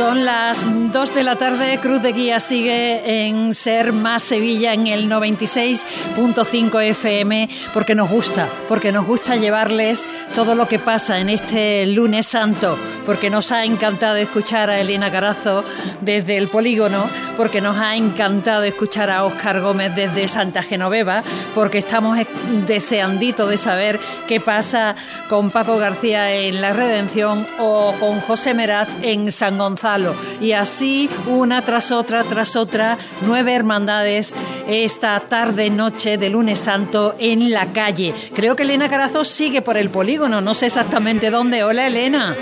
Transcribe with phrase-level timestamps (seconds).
[0.00, 0.69] Son las
[1.00, 6.82] 2 de la tarde, Cruz de Guía sigue en Ser Más Sevilla en el 96.5
[6.90, 10.04] FM porque nos gusta, porque nos gusta llevarles
[10.34, 15.10] todo lo que pasa en este lunes santo, porque nos ha encantado escuchar a Elena
[15.10, 15.64] Carazo
[16.02, 21.22] desde el polígono, porque nos ha encantado escuchar a Óscar Gómez desde Santa Genoveva,
[21.54, 22.18] porque estamos
[22.66, 23.98] deseandito de saber
[24.28, 24.96] qué pasa
[25.30, 30.14] con Paco García en La Redención o con José Meraz en San Gonzalo.
[30.40, 30.89] Y así,
[31.26, 34.34] una tras otra, tras otra, nueve hermandades
[34.66, 38.14] esta tarde, noche de lunes santo en la calle.
[38.34, 41.64] Creo que Elena Carazo sigue por el polígono, no sé exactamente dónde.
[41.64, 42.36] Hola, Elena.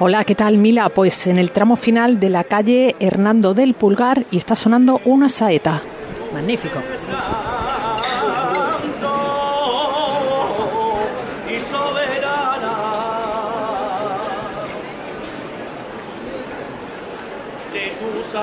[0.00, 0.88] Hola, ¿qué tal Mila?
[0.90, 5.28] Pues en el tramo final de la calle Hernando del Pulgar y está sonando una
[5.28, 5.82] saeta.
[6.32, 6.78] Magnífico.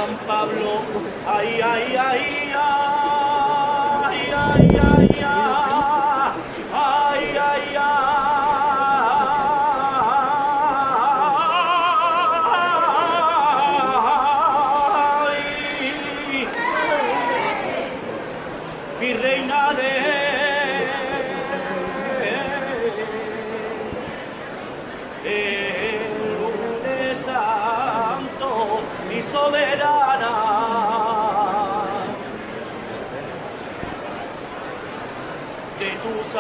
[0.05, 0.83] San Pablo,
[1.25, 2.34] ay, ay, ay,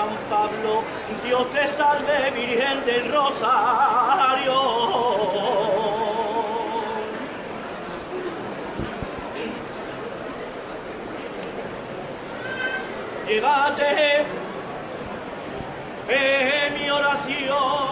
[0.05, 0.83] San Pablo,
[1.23, 4.53] Dios te salve, Virgen del Rosario.
[13.27, 14.25] Llévate
[16.07, 17.84] en mi oración.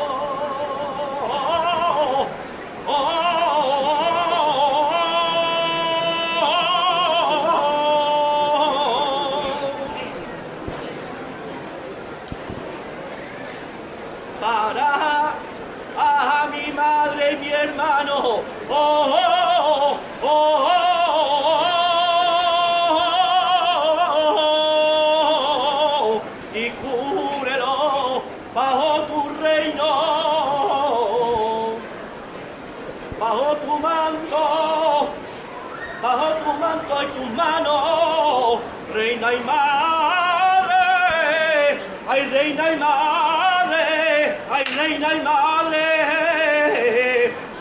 [44.83, 45.79] Reina y madre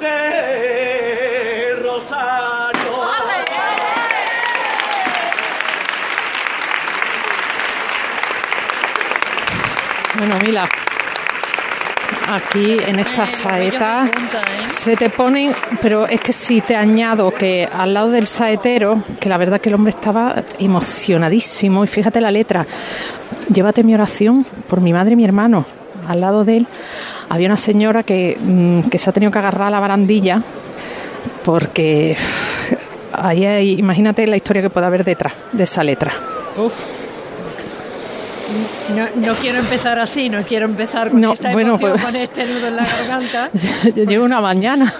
[0.00, 2.92] de Rosario.
[10.18, 10.68] Bueno, Mila,
[12.28, 14.10] aquí en esta saeta
[14.76, 19.28] se te ponen, pero es que si te añado que al lado del saetero, que
[19.28, 22.66] la verdad que el hombre estaba emocionadísimo, y fíjate la letra,
[23.52, 25.64] llévate mi oración por mi madre y mi hermano.
[26.08, 26.66] Al lado de él
[27.28, 30.42] había una señora que, mm, que se ha tenido que agarrar a la barandilla
[31.44, 32.16] porque
[33.12, 36.12] ahí hay- imagínate la historia que puede haber detrás de esa letra.
[36.56, 36.72] Uf.
[38.94, 42.16] No, no quiero empezar así, no quiero empezar con No, esta bueno, emoción, pues- con
[42.16, 43.50] este nudo en la garganta.
[43.96, 44.92] Yo llevo una mañana.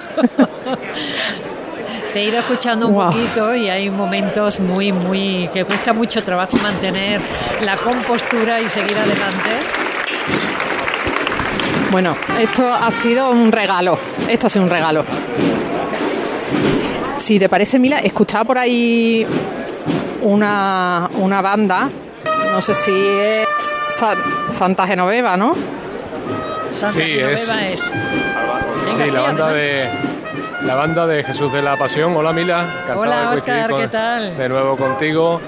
[2.15, 6.57] Te he ido escuchando un poquito y hay momentos muy, muy que cuesta mucho trabajo
[6.63, 7.21] mantener
[7.63, 9.51] la compostura y seguir adelante.
[11.93, 13.99] Bueno, esto ha sido un regalo.
[14.29, 15.05] Esto ha sido un regalo.
[17.19, 19.25] Si te parece, Mila, escuchaba por ahí
[20.23, 21.89] una, una banda.
[22.51, 23.47] No sé si es
[23.91, 24.17] Sa-
[24.49, 25.55] Santa Genoveva, ¿no?
[26.73, 27.81] Santa Sí, es- Genoveva es.
[27.81, 29.89] Sí, sí, la banda de
[30.65, 32.17] la banda de Jesús de la Pasión.
[32.17, 34.37] Hola Mila, encantado Hola, de con- ¿qué tal?
[34.37, 35.41] de nuevo contigo.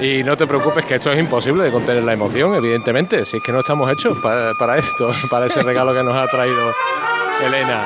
[0.00, 3.24] Y no te preocupes que esto es imposible de contener la emoción, evidentemente.
[3.24, 6.26] Si es que no estamos hechos para, para esto, para ese regalo que nos ha
[6.26, 6.72] traído
[7.44, 7.84] Elena.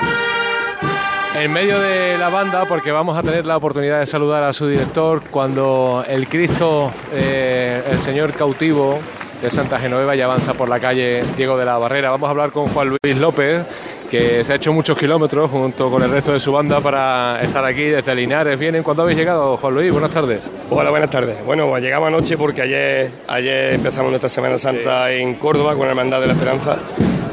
[1.34, 4.68] En medio de la banda, porque vamos a tener la oportunidad de saludar a su
[4.68, 9.00] director cuando el Cristo, eh, el Señor cautivo
[9.42, 12.10] de Santa Genoveva ya avanza por la calle Diego de la Barrera.
[12.10, 13.66] Vamos a hablar con Juan Luis López,
[14.14, 17.64] que se ha hecho muchos kilómetros junto con el resto de su banda para estar
[17.64, 18.56] aquí desde Linares.
[18.56, 19.90] Vienen, ¿cuándo habéis llegado, Juan Luis?
[19.90, 20.40] Buenas tardes.
[20.70, 21.44] Hola, buenas tardes.
[21.44, 25.90] Bueno, pues llegamos anoche porque ayer, ayer empezamos nuestra Semana Santa en Córdoba con la
[25.90, 26.78] Hermandad de la Esperanza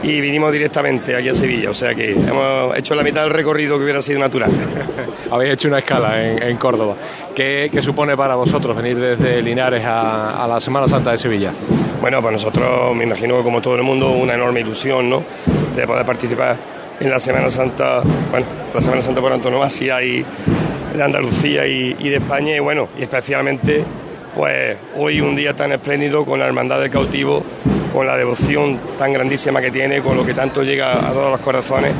[0.01, 3.77] y vinimos directamente aquí a Sevilla, o sea que hemos hecho la mitad del recorrido
[3.77, 4.49] que hubiera sido natural.
[5.31, 6.95] Habéis hecho una escala en, Córdoba.
[7.35, 11.51] ¿Qué, supone para vosotros venir desde Linares a, la Semana Santa de Sevilla?
[12.01, 15.23] Bueno, para nosotros, me imagino que como todo el mundo, una enorme ilusión, ¿no?
[15.75, 16.55] De poder participar
[16.99, 18.01] en la Semana Santa,
[18.31, 20.25] bueno, la Semana Santa por antonomasia y
[20.95, 23.83] de Andalucía y, y de España, y bueno, y especialmente,
[24.35, 27.43] pues hoy un día tan espléndido con la Hermandad del Cautivo
[27.93, 31.39] con la devoción tan grandísima que tiene, con lo que tanto llega a todos los
[31.41, 31.93] corazones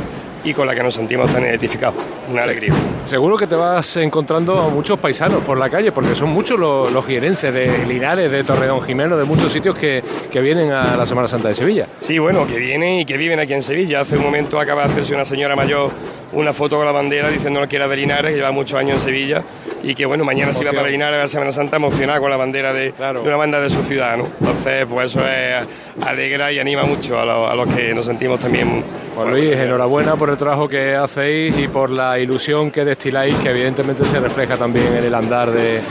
[0.44, 1.96] y con la que nos sentimos tan identificados.
[2.30, 2.74] Una alegría.
[3.06, 6.92] Seguro que te vas encontrando a muchos paisanos por la calle, porque son muchos los,
[6.92, 11.28] los de Linares, de Torreón Jimeno, de muchos sitios que, que, vienen a la Semana
[11.28, 11.88] Santa de Sevilla.
[12.00, 14.02] Sí, bueno, que vienen y que viven aquí en Sevilla.
[14.02, 15.92] Hace un momento acaba de hacerse una señora mayor
[16.34, 19.00] una foto con la bandera diciendo que era de Linares, que lleva muchos años en
[19.02, 19.44] Sevilla
[19.83, 22.38] y que bueno, mañana se va para Linares a la Semana Santa emocionada con la
[22.38, 22.94] bandera de,
[23.24, 24.28] una banda de su ciudad, ¿no?
[24.39, 25.66] Entonces, pues eso es
[26.06, 28.83] alegra y anima mucho a, los que nos sentimos también.
[29.16, 33.50] Juan Luis, enhorabuena por el trabajo que hacéis y por la ilusión que destiláis, que
[33.50, 35.81] evidentemente se refleja también en el andar de,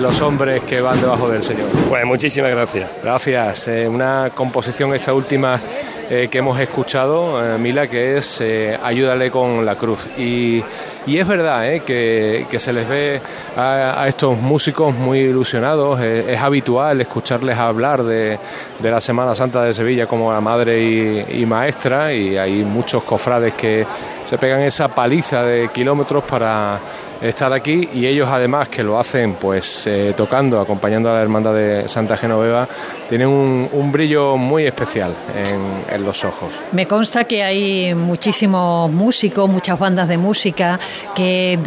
[0.00, 1.66] los hombres que van debajo del Señor.
[1.88, 2.88] Pues muchísimas gracias.
[3.02, 3.68] Gracias.
[3.68, 5.60] Eh, una composición esta última
[6.08, 8.42] eh, que hemos escuchado, eh, Mila, que es
[8.82, 10.06] Ayúdale con la cruz.
[10.16, 10.62] Y
[11.06, 11.80] y es verdad ¿eh?
[11.80, 13.20] que, se les ve
[13.56, 16.00] a, estos músicos muy ilusionados.
[16.00, 18.38] Es, habitual escucharles hablar de,
[18.82, 22.12] la Semana Santa de Sevilla como la madre y, maestra.
[22.12, 23.86] Y hay muchos cofrades que
[24.28, 26.78] se pegan esa paliza de kilómetros para
[27.20, 31.54] estar aquí y ellos además que lo hacen pues eh, tocando, acompañando a la hermandad
[31.54, 32.66] de Santa Genoveva,
[33.08, 36.48] tienen un, brillo muy especial en, los ojos.
[36.70, 40.78] Me consta que hay muchísimos músicos, muchas bandas de música
[41.14, 41.58] que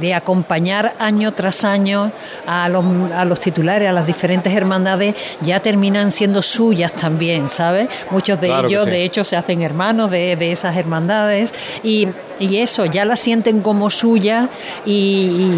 [0.00, 2.12] de, acompañar año tras año
[2.46, 7.88] a los, a los, titulares, a las diferentes hermandades, ya terminan siendo suyas también, ¿sabes?
[8.10, 11.52] Muchos de ellos, de hecho, se hacen hermanos de, de esas hermandades
[11.82, 12.06] y
[12.42, 14.48] y eso, ya la sienten como suya
[14.84, 15.50] y,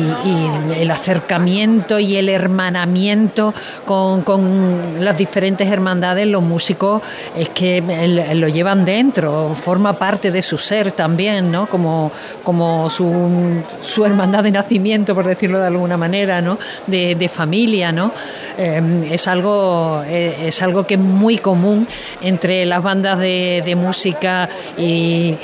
[0.79, 3.55] el acercamiento y el hermanamiento
[3.85, 4.25] con,
[5.01, 7.03] las diferentes hermandades, los músicos,
[7.37, 7.81] es que
[8.35, 11.67] lo llevan dentro, forma parte de su ser también, ¿no?
[11.67, 12.11] Como,
[12.43, 16.59] como su, su hermandad de nacimiento, por decirlo de alguna manera, ¿no?
[16.87, 18.13] De, familia, ¿no?
[18.59, 21.89] Em, es, algo, eh, es algo que es muy común
[22.21, 25.35] entre las bandas de, de música y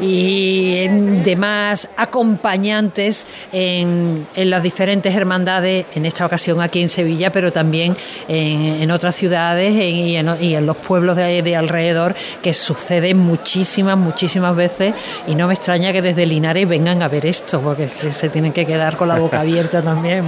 [0.00, 0.86] y
[1.24, 7.96] demás acompañantes en, en, las diferentes hermandades, en esta ocasión aquí en Sevilla, pero también
[8.28, 14.94] en, otras ciudades y, en, los pueblos de, alrededor, que sucede muchísimas, muchísimas veces
[15.26, 18.66] y no me extraña que desde Linares vengan a ver esto, porque se tienen que
[18.66, 20.24] quedar con la boca abierta también.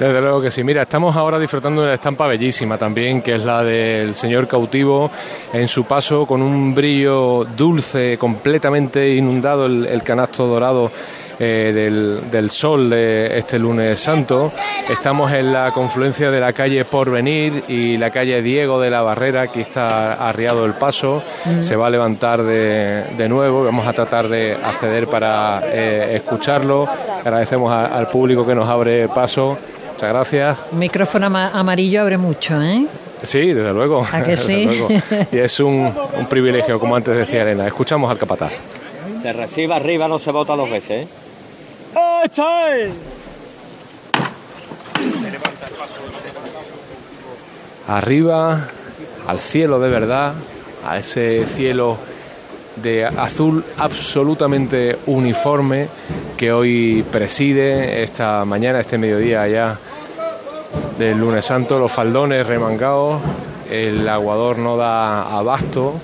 [0.00, 0.64] Desde luego que sí.
[0.64, 5.10] Mira, estamos ahora disfrutando de una estampa bellísima también, que es la del señor cautivo
[5.52, 10.90] en su paso con un brillo dulce, completamente inundado el, canasto dorado.
[11.42, 14.52] Eh, del, sol de este lunes santo.
[14.90, 19.42] Estamos en la confluencia de la calle Porvenir y la calle Diego de la Barrera,
[19.42, 21.62] aquí está arriado el paso, mm.
[21.62, 26.86] se va a levantar de, de, nuevo, vamos a tratar de acceder para eh, escucharlo.
[27.20, 29.56] Agradecemos al público que nos abre paso
[30.00, 30.58] Muchas gracias.
[30.72, 32.86] micrófono amarillo abre mucho, ¿eh?
[33.22, 34.06] Sí, desde luego.
[34.10, 34.66] ¿A que sí?
[35.30, 35.92] Y es un,
[36.30, 37.66] privilegio, como antes decía Elena.
[37.66, 38.50] Escuchamos al capataz.
[39.20, 41.08] Se recibe arriba, no se vota dos veces, ¿eh?
[47.86, 48.68] Arriba,
[49.26, 50.32] al cielo de verdad,
[50.88, 51.98] a ese cielo
[52.76, 55.88] de azul absolutamente uniforme
[56.38, 59.78] que hoy preside esta mañana, este mediodía allá
[60.98, 63.20] del lunes santo, los faldones remangados,
[63.70, 65.94] el aguador no da abasto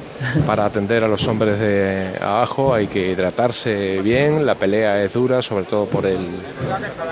[0.47, 5.43] para atender a los hombres de abajo, hay que hidratarse bien, la pelea es dura,
[5.43, 6.27] sobre todo por el,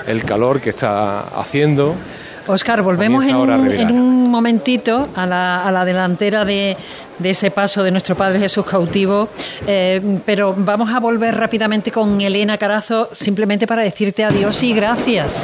[0.06, 1.94] el calor que está haciendo.
[2.46, 6.76] Oscar, volvemos en un, momentito a la, a la delantera de,
[7.18, 9.28] de, ese paso de nuestro Padre Jesús cautivo,
[9.66, 15.42] eh, pero vamos a volver rápidamente con Elena Carazo simplemente para decirte adiós y gracias.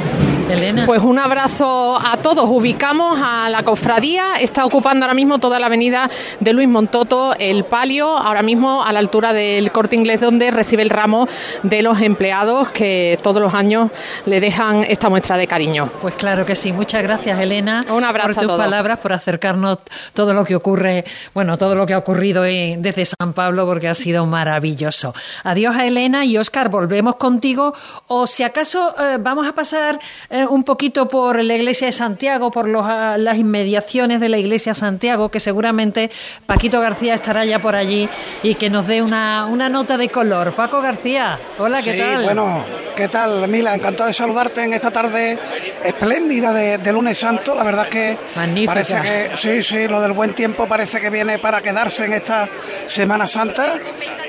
[0.51, 0.85] Elena.
[0.85, 2.49] Pues un abrazo a todos.
[2.49, 7.63] Ubicamos a la cofradía, está ocupando ahora mismo toda la avenida de Luis Montoto, el
[7.63, 11.27] palio, ahora mismo a la altura del corte inglés, donde recibe el ramo
[11.63, 13.89] de los empleados que todos los años
[14.25, 15.89] le dejan esta muestra de cariño.
[16.01, 16.71] Pues claro que sí.
[16.73, 17.85] Muchas gracias, Elena.
[17.89, 18.59] Un abrazo por tus a todos.
[18.59, 19.79] palabras, por acercarnos
[20.13, 23.87] todo lo que ocurre, bueno, todo lo que ha ocurrido en- desde San Pablo, porque
[23.87, 25.13] ha sido maravilloso.
[25.43, 27.73] Adiós a Elena y Óscar, volvemos contigo.
[28.07, 32.51] O si acaso eh, vamos a pasar eh, un poquito por la iglesia de Santiago,
[32.51, 36.11] por los, ah, las inmediaciones de la iglesia de Santiago, que seguramente
[36.45, 38.09] Paquito García estará ya por allí
[38.43, 40.53] y que nos dé una, una nota de color.
[40.53, 42.23] Paco García, hola, ¿qué sí, tal?
[42.23, 42.63] bueno,
[42.95, 43.73] ¿qué tal, Mila?
[43.73, 45.37] Encantado de saludarte en esta tarde
[45.83, 47.55] espléndida de, de lunes santo.
[47.55, 48.73] La verdad es que Magnífica.
[48.73, 52.49] parece que, sí, sí, lo del buen tiempo parece que viene para quedarse en esta
[52.87, 53.79] Semana Santa.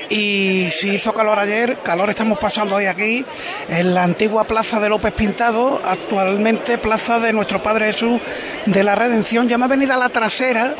[0.09, 3.25] Y si hizo calor ayer, calor estamos pasando hoy aquí,
[3.69, 8.19] en la antigua Plaza de López Pintado, actualmente Plaza de Nuestro Padre Jesús
[8.65, 9.47] de la Redención.
[9.47, 10.75] Ya me he venido a la trasera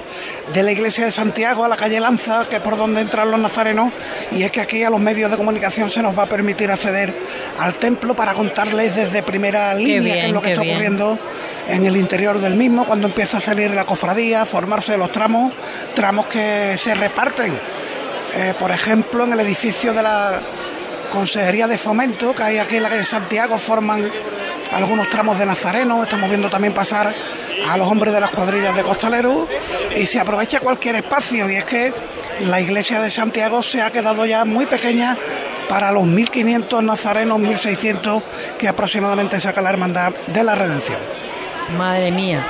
[0.53, 3.39] de la iglesia de Santiago, a la calle Lanza, que es por donde entran los
[3.39, 3.91] nazarenos,
[4.31, 7.13] y es que aquí a los medios de comunicación se nos va a permitir acceder
[7.59, 10.75] al templo para contarles desde primera línea qué bien, es lo que está bien.
[10.75, 11.19] ocurriendo
[11.67, 15.53] en el interior del mismo, cuando empieza a salir la cofradía, formarse los tramos,
[15.95, 17.53] tramos que se reparten.
[18.35, 20.41] Eh, por ejemplo, en el edificio de la
[21.11, 24.11] Consejería de Fomento, que hay aquí en la calle Santiago, forman
[24.75, 27.13] algunos tramos de Nazareno, estamos viendo también pasar
[27.69, 29.47] a los hombres de las cuadrillas de costaleros
[29.95, 31.93] y se aprovecha cualquier espacio y es que
[32.41, 35.17] la iglesia de Santiago se ha quedado ya muy pequeña
[35.69, 38.21] para los 1.500 nazarenos, 1.600
[38.57, 40.99] que aproximadamente saca la Hermandad de la Redención.
[41.77, 42.45] Madre mía.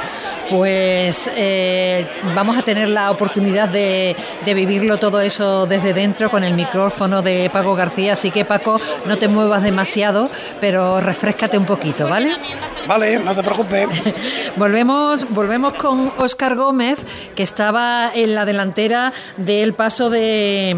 [0.53, 2.05] Pues eh,
[2.35, 7.23] vamos a tener la oportunidad de, de vivirlo todo eso desde dentro con el micrófono
[7.23, 8.13] de Paco García.
[8.13, 10.29] Así que Paco, no te muevas demasiado,
[10.61, 12.35] pero refrescate un poquito, ¿vale?
[12.87, 13.87] Vale, no te preocupes.
[14.55, 16.99] Volvemos, volvemos con Óscar Gómez,
[17.35, 20.77] que estaba en la delantera del paso de,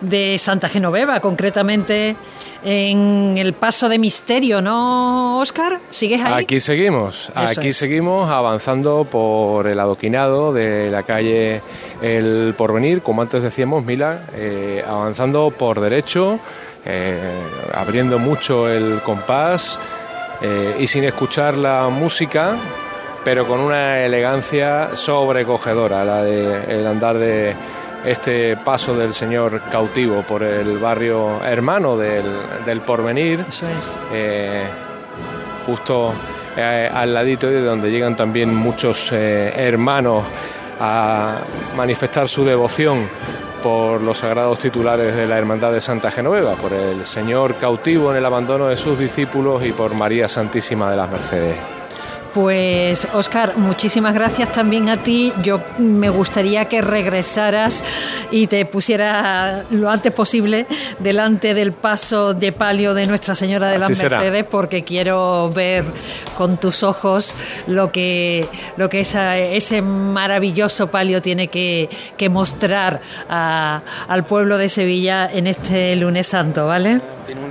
[0.00, 2.16] de Santa Genoveva, concretamente
[2.64, 5.80] en el paso de Misterio, ¿no, Óscar?
[5.90, 6.42] ¿Sigues ahí?
[6.44, 7.76] Aquí seguimos, Eso aquí es.
[7.76, 11.60] seguimos avanzando por el adoquinado de la calle
[12.00, 16.38] El Porvenir, como antes decíamos, Mila, eh, avanzando por derecho,
[16.86, 17.18] eh,
[17.74, 19.78] abriendo mucho el compás
[20.40, 22.56] eh, y sin escuchar la música,
[23.24, 27.54] pero con una elegancia sobrecogedora, la de el andar de
[28.04, 32.24] este paso del señor cautivo por el barrio hermano del,
[32.66, 33.98] del Porvenir Eso es.
[34.12, 34.64] eh,
[35.66, 36.12] justo
[36.56, 40.24] eh, al ladito de donde llegan también muchos eh, hermanos
[40.80, 41.36] a
[41.76, 43.08] manifestar su devoción
[43.62, 48.18] por los sagrados titulares de la Hermandad de Santa Genoveva, por el Señor cautivo en
[48.18, 51.56] el abandono de sus discípulos y por María Santísima de las Mercedes.
[52.34, 55.32] Pues, Oscar, muchísimas gracias también a ti.
[55.42, 57.84] Yo me gustaría que regresaras
[58.32, 60.66] y te pusieras lo antes posible
[60.98, 64.18] delante del paso de palio de Nuestra Señora de las será.
[64.18, 65.84] Mercedes, porque quiero ver
[66.36, 67.36] con tus ojos
[67.68, 74.58] lo que, lo que esa- ese maravilloso palio tiene que, que mostrar a- al pueblo
[74.58, 77.00] de Sevilla en este lunes santo, ¿vale?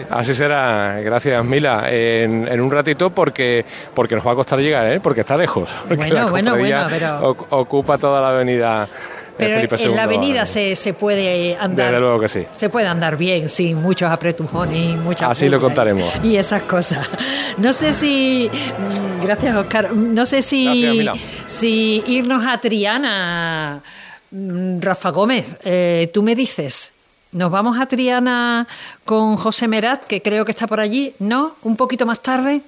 [0.09, 4.87] Así será, gracias Mila, en, en un ratito porque porque nos va a costar llegar,
[4.87, 4.99] ¿eh?
[4.99, 5.69] porque está lejos.
[5.87, 9.95] Porque Bueno, la bueno, bueno, pero- oc- ocupa toda la avenida eh, Pero Felipe en
[9.95, 11.87] la avenida se, se puede andar.
[11.87, 12.45] Desde luego que sí.
[12.55, 16.05] Se puede andar bien, sin muchos apretujones y muchas Así lo contaremos.
[16.23, 17.09] Y esas cosas.
[17.57, 18.47] No sé si.
[18.49, 19.91] mm, Gracias, Oscar.
[19.91, 20.65] No sé si.
[20.65, 21.13] Gracias, Mila.
[21.47, 23.81] si irnos a Triana.
[24.29, 26.91] mm, Rafa Gómez, eh, tú me dices.
[27.33, 28.67] ¿Nos vamos a Triana
[29.05, 31.13] con José Merat, que creo que está por allí?
[31.17, 31.55] ¿No?
[31.63, 32.61] ¿Un poquito más tarde?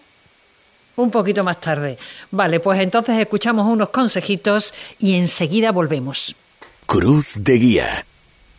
[0.95, 1.97] Un poquito más tarde.
[2.31, 6.35] Vale, pues entonces escuchamos unos consejitos y enseguida volvemos.
[6.87, 8.05] Cruz de Guía.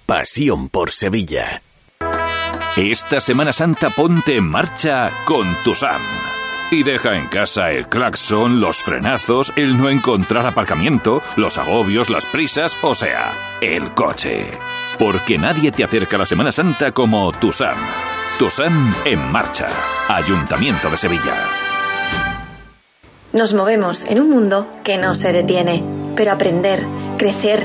[0.07, 1.61] Pasión por Sevilla.
[2.77, 6.36] Esta Semana Santa ponte en marcha con tu SAM.
[6.71, 12.27] Y deja en casa el claxon, los frenazos, el no encontrar aparcamiento, los agobios, las
[12.27, 14.51] prisas, o sea, el coche.
[14.99, 17.77] Porque nadie te acerca a la Semana Santa como tu SAM.
[18.41, 19.69] Tu SAM en marcha.
[20.09, 21.35] Ayuntamiento de Sevilla.
[23.33, 25.85] Nos movemos en un mundo que no se detiene,
[26.17, 26.85] pero aprender,
[27.17, 27.65] crecer,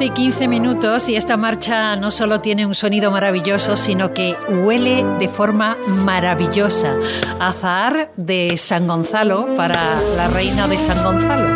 [0.00, 4.14] Las 2 y 15 minutos y esta marcha no solo tiene un sonido maravilloso, sino
[4.14, 5.76] que huele de forma
[6.06, 6.96] maravillosa.
[7.38, 11.48] Azahar de San Gonzalo para la reina de San Gonzalo.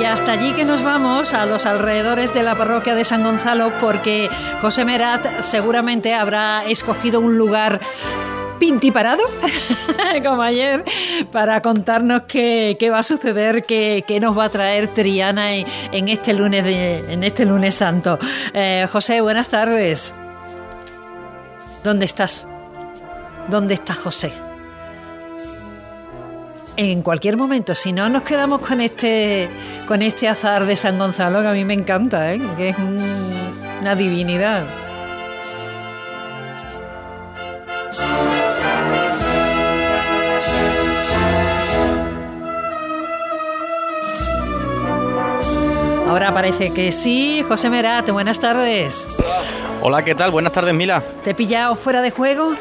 [0.00, 3.78] Y hasta allí que nos vamos, a los alrededores de la parroquia de San Gonzalo,
[3.78, 4.28] porque
[4.60, 7.80] José Merat seguramente habrá escogido un lugar
[8.58, 9.22] pintiparado,
[10.24, 10.84] como ayer,
[11.32, 15.66] para contarnos qué, qué va a suceder, qué, qué, nos va a traer Triana en,
[15.92, 18.18] en este lunes de, en este lunes santo.
[18.52, 20.14] Eh, José, buenas tardes.
[21.84, 22.46] ¿Dónde estás?
[23.48, 24.32] ¿Dónde está José?
[26.78, 27.74] en cualquier momento.
[27.74, 29.48] Si no, nos quedamos con este,
[29.88, 32.40] con este azar de San Gonzalo, que a mí me encanta, ¿eh?
[32.56, 32.98] que es un,
[33.80, 34.64] una divinidad.
[46.08, 47.44] Ahora parece que sí.
[47.46, 49.06] José Merat, buenas tardes.
[49.82, 50.30] Hola, ¿qué tal?
[50.30, 51.02] Buenas tardes, Mila.
[51.22, 52.54] ¿Te he pillado fuera de juego?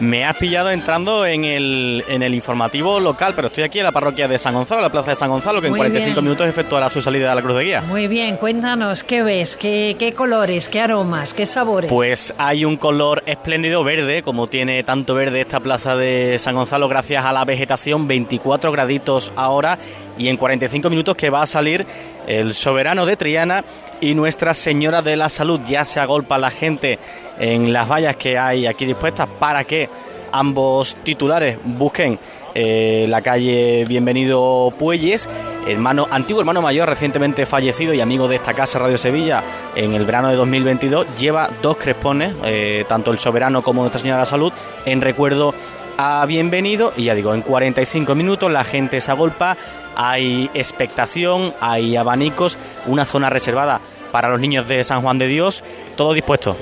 [0.00, 3.92] Me has pillado entrando en el, en el informativo local, pero estoy aquí en la
[3.92, 6.24] parroquia de San Gonzalo, la plaza de San Gonzalo, que Muy en 45 bien.
[6.24, 7.80] minutos efectuará su salida a la Cruz de Guía.
[7.82, 9.56] Muy bien, cuéntanos, ¿qué ves?
[9.56, 10.68] ¿Qué, qué colores?
[10.68, 11.32] ¿Qué aromas?
[11.32, 11.88] ¿Qué sabores?
[11.92, 16.88] Pues hay un color espléndido verde, como tiene tanto verde esta plaza de San Gonzalo
[16.88, 19.78] gracias a la vegetación, 24 graditos ahora
[20.18, 21.86] y en 45 minutos que va a salir
[22.26, 23.64] el soberano de Triana
[24.00, 25.60] y Nuestra Señora de la Salud.
[25.66, 26.98] Ya se agolpa la gente
[27.38, 29.88] en las vallas que hay aquí dispuestas para que
[30.32, 32.18] ambos titulares busquen
[32.54, 35.28] eh, la calle Bienvenido Puelles,
[35.66, 39.42] hermano, antiguo hermano mayor recientemente fallecido y amigo de esta casa Radio Sevilla
[39.74, 44.18] en el verano de 2022, lleva dos crespones, eh, tanto el soberano como Nuestra Señora
[44.18, 44.52] de la Salud,
[44.84, 45.52] en recuerdo
[45.96, 49.56] a Bienvenido y ya digo, en 45 minutos la gente se agolpa,
[49.96, 53.80] hay expectación, hay abanicos, una zona reservada
[54.12, 55.64] para los niños de San Juan de Dios,
[55.96, 56.56] todo dispuesto.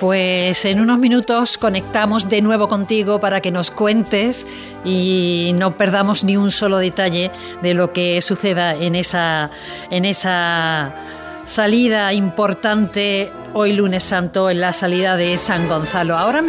[0.00, 4.46] Pues en unos minutos conectamos de nuevo contigo para que nos cuentes
[4.82, 9.50] y no perdamos ni un solo detalle de lo que suceda en esa,
[9.90, 10.94] en esa
[11.50, 16.16] salida importante hoy lunes santo, en la salida de San Gonzalo.
[16.16, 16.46] Ahora, mm,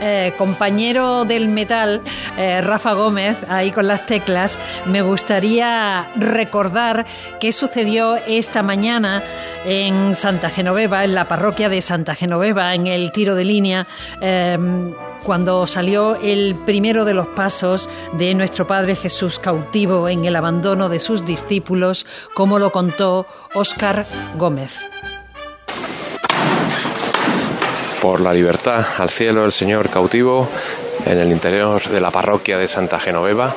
[0.00, 2.00] eh, compañero del metal,
[2.36, 7.06] eh, Rafa Gómez, ahí con las teclas, me gustaría recordar
[7.38, 9.22] qué sucedió esta mañana
[9.64, 13.86] en Santa Genoveva, en la parroquia de Santa Genoveva, en el tiro de línea.
[14.20, 14.58] eh,
[15.24, 20.88] cuando salió el primero de los pasos de nuestro Padre Jesús cautivo en el abandono
[20.88, 24.78] de sus discípulos, como lo contó Óscar Gómez.
[28.00, 30.48] por la libertad al cielo el Señor cautivo
[31.04, 33.52] en el interior de la parroquia de Santa Genoveva.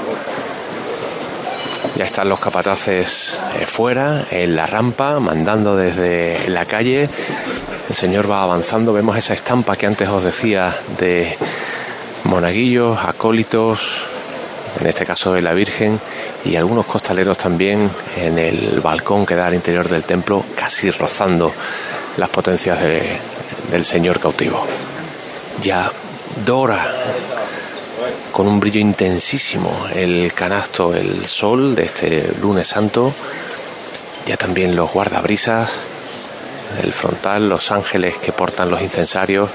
[1.95, 7.09] Ya están los capataces eh, fuera, en la rampa, mandando desde la calle.
[7.91, 8.93] El Señor va avanzando.
[8.93, 11.35] Vemos esa estampa que antes os decía de
[12.23, 13.81] monaguillos, acólitos,
[14.79, 15.99] en este caso de la Virgen,
[16.45, 21.51] y algunos costaleros también en el balcón que da al interior del templo, casi rozando
[22.15, 23.17] las potencias de-
[23.69, 24.65] del Señor cautivo.
[25.61, 25.91] Ya
[26.45, 26.87] dora
[28.31, 33.13] con un brillo intensísimo el canasto, el sol de este lunes santo,
[34.25, 35.69] ya también los guardabrisas,
[36.83, 39.49] el frontal, los ángeles que portan los incensarios.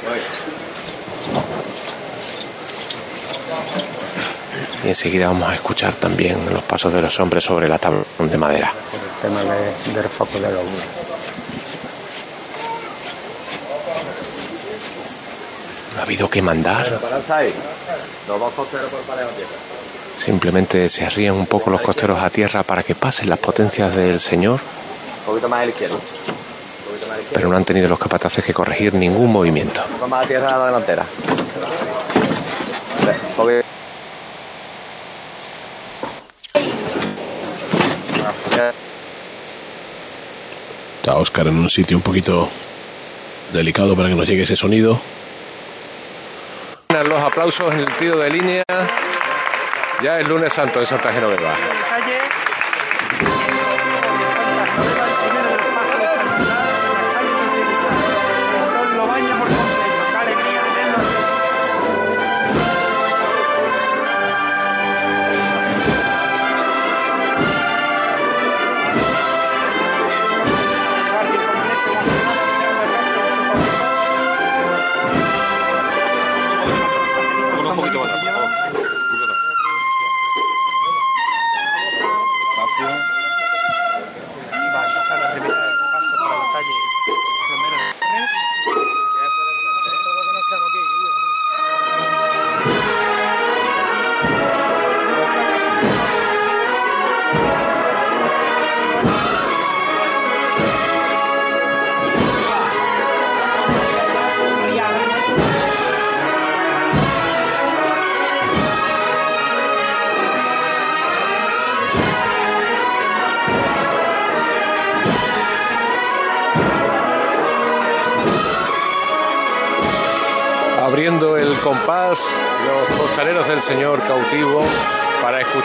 [4.85, 8.37] Y enseguida vamos a escuchar también los pasos de los hombres sobre la tabla de
[8.39, 8.73] madera.
[9.25, 10.61] El tema de- del foco de la luz.
[15.99, 16.99] Ha habido que mandar.
[20.19, 24.21] Simplemente se ríen un poco los costeros a tierra para que pasen las potencias del
[24.21, 24.61] Señor.
[25.21, 25.97] Un poquito más a la izquierda.
[27.33, 29.83] Pero no han tenido los capataces que corregir ningún movimiento.
[30.01, 31.05] Vamos a tierra a la delantera.
[40.97, 42.49] Está Oscar en un sitio un poquito
[43.53, 44.99] delicado para que nos llegue ese sonido.
[46.89, 48.65] Los aplausos en el tiro de línea.
[50.03, 51.55] Ya es lunes santo de Santa Genoveva.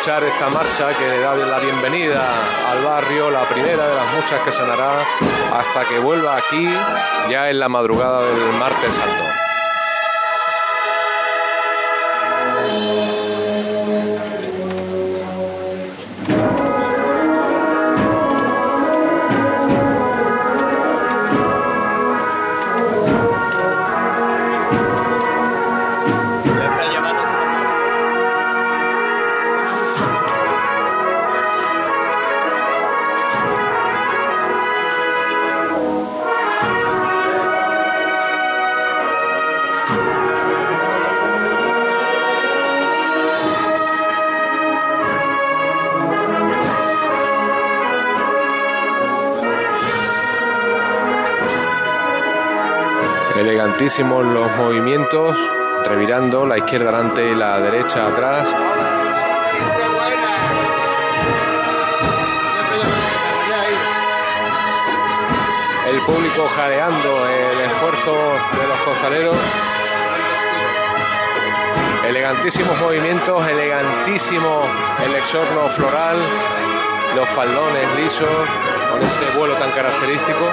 [0.01, 2.25] Escuchar esta marcha que le da la bienvenida
[2.71, 5.05] al barrio, la primera de las muchas que sonará
[5.53, 6.67] hasta que vuelva aquí
[7.29, 9.50] ya en la madrugada del martes santo.
[53.81, 55.35] Los movimientos,
[55.87, 58.47] revirando la izquierda adelante y la derecha atrás.
[65.89, 68.13] El público jadeando el esfuerzo
[68.61, 69.37] de los costaleros.
[72.05, 74.61] Elegantísimos movimientos, elegantísimo
[75.03, 76.17] el exorno floral,
[77.15, 78.29] los faldones lisos,
[78.91, 80.51] con ese vuelo tan característico.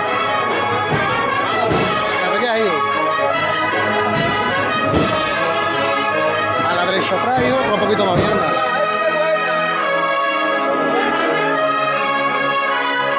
[7.11, 8.29] A la derecha atrás y otro un poquito más bien.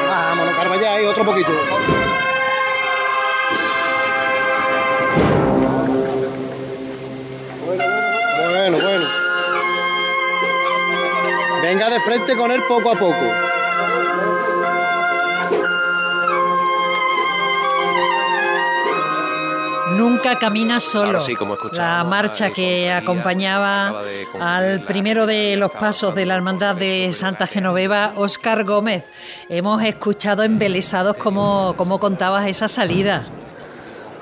[0.08, 1.50] Vámonos, carva ya ahí, otro poquito.
[8.52, 9.06] Bueno, bueno.
[11.64, 13.49] Venga de frente con él poco a poco.
[20.22, 21.06] Nunca camina solo.
[21.08, 24.02] Ahora sí, como la marcha que acompañaba
[24.42, 29.06] al primero de los pasos de la Hermandad de Santa Genoveva, Óscar Gómez.
[29.48, 33.24] Hemos escuchado embelesados cómo, cómo contabas esa salida.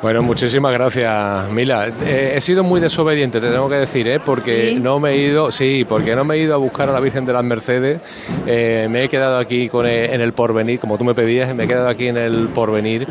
[0.04, 1.88] Bueno, muchísimas gracias, Mila.
[2.06, 4.20] Eh, he sido muy desobediente, te tengo que decir, ¿eh?
[4.24, 4.80] porque ¿Sí?
[4.80, 7.26] no me he ido, sí, porque no me he ido a buscar a la Virgen
[7.26, 8.00] de las Mercedes.
[8.46, 11.64] Eh, me he quedado aquí con el- en el porvenir, como tú me pedías, me
[11.64, 13.08] he quedado aquí en el porvenir.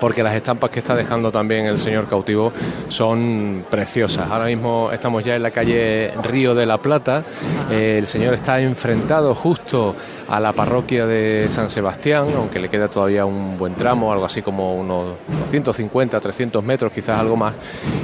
[0.00, 2.52] Porque las estampas que está dejando también el señor cautivo
[2.88, 4.30] son preciosas.
[4.30, 7.24] Ahora mismo estamos ya en la calle Río de la Plata.
[7.70, 9.96] Eh, el señor está enfrentado justo
[10.28, 14.42] a la parroquia de San Sebastián, aunque le queda todavía un buen tramo, algo así
[14.42, 17.54] como unos 250, 300 metros, quizás algo más.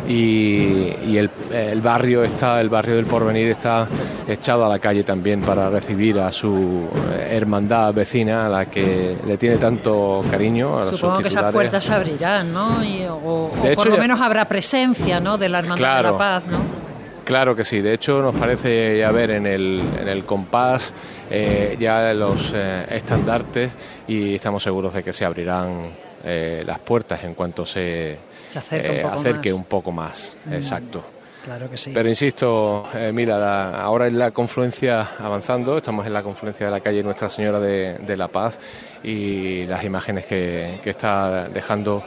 [0.09, 3.87] Y, y el, el barrio está, el barrio del Porvenir está
[4.27, 6.89] echado a la calle también para recibir a su
[7.29, 10.79] hermandad vecina, a la que le tiene tanto cariño.
[10.79, 12.83] A Supongo que esas puertas se abrirán, ¿no?
[12.83, 15.39] Y- o o De hecho, por lo menos habrá presencia, ¿no?
[15.39, 16.84] De la Hermandad de la Paz, ¿no?
[17.25, 20.93] Claro que sí, de hecho nos parece ya ver en el, en el compás
[21.31, 23.73] eh, ya los eh, estandartes
[24.07, 25.89] y estamos seguros de que se abrirán
[26.23, 28.19] eh, las puertas en cuanto se,
[28.53, 29.59] Se acerque un eh, poco acerque más.
[29.59, 30.33] un poco más.
[30.45, 30.53] Mm.
[30.53, 31.05] Exacto.
[31.45, 31.91] Claro que sí.
[31.93, 36.81] Pero insisto, mira, la- ahora es la confluencia avanzando, estamos en la confluencia de la
[36.81, 38.59] calle Nuestra Señora de, de la Paz
[39.03, 42.03] y las imágenes que, que está dejando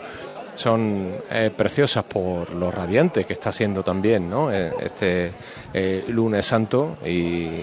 [0.57, 4.51] son eh, preciosas por lo radiante que está siendo también ¿no?
[4.51, 5.31] Eh, este
[5.73, 7.59] eh, lunes santo y,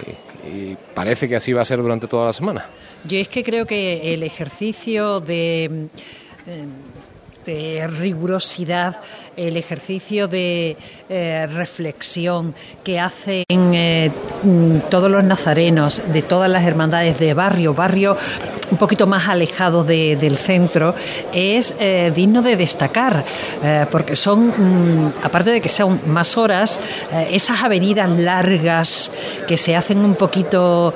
[0.93, 2.67] parece que así va a ser durante toda la semana.
[3.03, 5.89] Yo es que creo que el ejercicio de
[7.87, 9.01] rigurosidad,
[9.37, 10.77] el ejercicio de
[11.09, 14.11] eh, reflexión que hacen eh,
[14.89, 18.17] todos los nazarenos de todas las hermandades de barrio, barrio
[18.71, 20.95] un poquito más alejado de- del centro,
[21.33, 23.23] es eh, digno de destacar,
[23.91, 26.79] porque son, mm, aparte de que sean más horas,
[27.31, 29.11] esas avenidas largas
[29.47, 30.93] que se hacen un poquito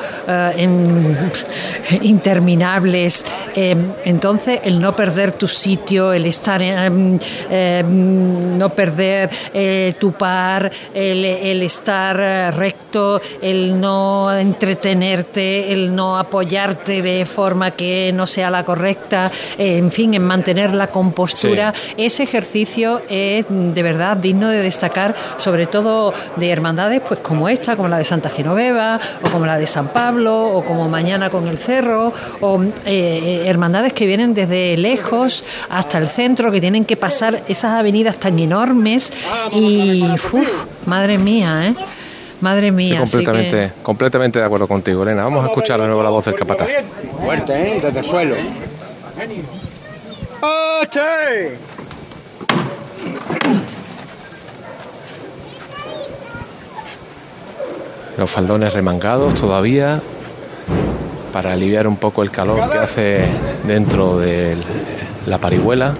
[0.58, 1.16] en-
[2.02, 3.24] interminables,
[3.56, 7.20] entonces el no perder tu sitio, el estar, en,
[8.58, 16.18] no perder eh, tu par, el, el estar eh, recto, el no entretenerte, el no
[16.18, 21.74] apoyarte de forma que no sea la correcta, eh, en fin, en mantener la compostura.
[21.98, 27.76] Ese ejercicio es de verdad digno de destacar, sobre todo de hermandades pues como esta,
[27.76, 31.48] como la de Santa Genoveva, o como la de San Pablo, o como mañana con
[31.48, 36.98] el Cerro, o eh, hermandades que vienen desde lejos hasta el centro, que tienen que
[36.98, 39.12] pasar esas avenidas tan enormes
[39.54, 41.76] y, uf, madre mía, ¿eh?
[42.42, 43.02] Madre mía.
[43.04, 45.24] Estoy así que- completamente, completamente de acuerdo contigo, Elena.
[45.24, 46.68] Vamos a escuchar de nuevo la voz del capataz.
[47.24, 47.82] Fuerte, ¿eh?
[47.84, 48.36] Desde el suelo.
[50.42, 51.58] ¡Oche!
[58.18, 60.02] Los faldones remangados todavía
[61.32, 63.26] para aliviar un poco el calor que hace
[63.66, 64.56] dentro de
[65.28, 65.94] la parihuela.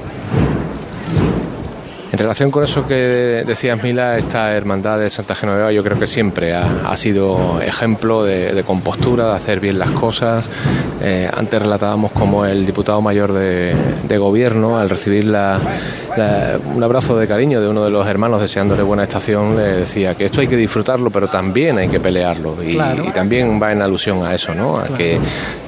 [2.12, 6.08] En relación con eso que decías, Mila, esta hermandad de Santa Genoveva yo creo que
[6.08, 10.44] siempre ha, ha sido ejemplo de, de compostura, de hacer bien las cosas.
[11.04, 13.76] Eh, antes relatábamos como el diputado mayor de,
[14.08, 15.60] de gobierno, al recibir la-
[16.18, 20.16] la- un abrazo de cariño de uno de los hermanos deseándole buena estación, le decía
[20.16, 22.56] que esto hay que disfrutarlo, pero también hay que pelearlo.
[22.64, 23.06] Y, Claro.
[23.08, 24.80] y también va en alusión a eso, ¿no?
[24.80, 25.20] A que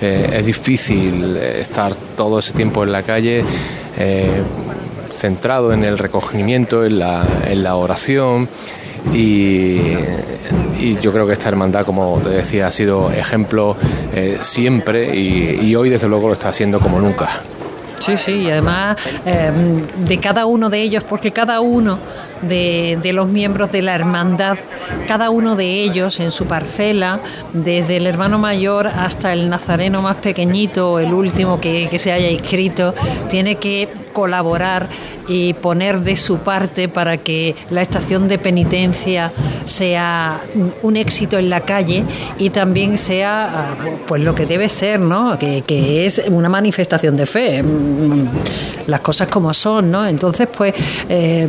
[0.02, 3.44] eh, es difícil estar todo ese tiempo en la calle.
[3.98, 4.28] eh,
[5.22, 8.50] centrado en el recogimiento, en la, en la oración
[9.14, 9.82] y,
[11.00, 13.76] yo creo que esta hermandad, como te decía, ha sido ejemplo
[14.16, 17.30] eh, siempre y, y hoy desde luego lo está haciendo como nunca.
[18.00, 19.52] Sí, sí, y además eh,
[19.96, 22.00] de cada uno de ellos, porque cada uno
[22.42, 24.58] de, los miembros de la hermandad,
[25.08, 27.20] cada uno de ellos en su parcela,
[27.54, 32.94] desde el hermano mayor hasta el nazareno más pequeñito, el último que, se haya inscrito,
[33.30, 34.88] tiene que colaborar
[35.28, 39.32] y poner de su parte para que la estación de penitencia
[39.66, 40.42] sea
[40.82, 42.04] un éxito en la calle
[42.38, 43.76] y también sea
[44.08, 45.38] pues lo que debe ser, ¿no?
[45.38, 48.28] Que, que es una manifestación de fe, mm,
[48.88, 50.06] las cosas como son, ¿no?
[50.06, 50.74] Entonces, pues
[51.08, 51.48] eh,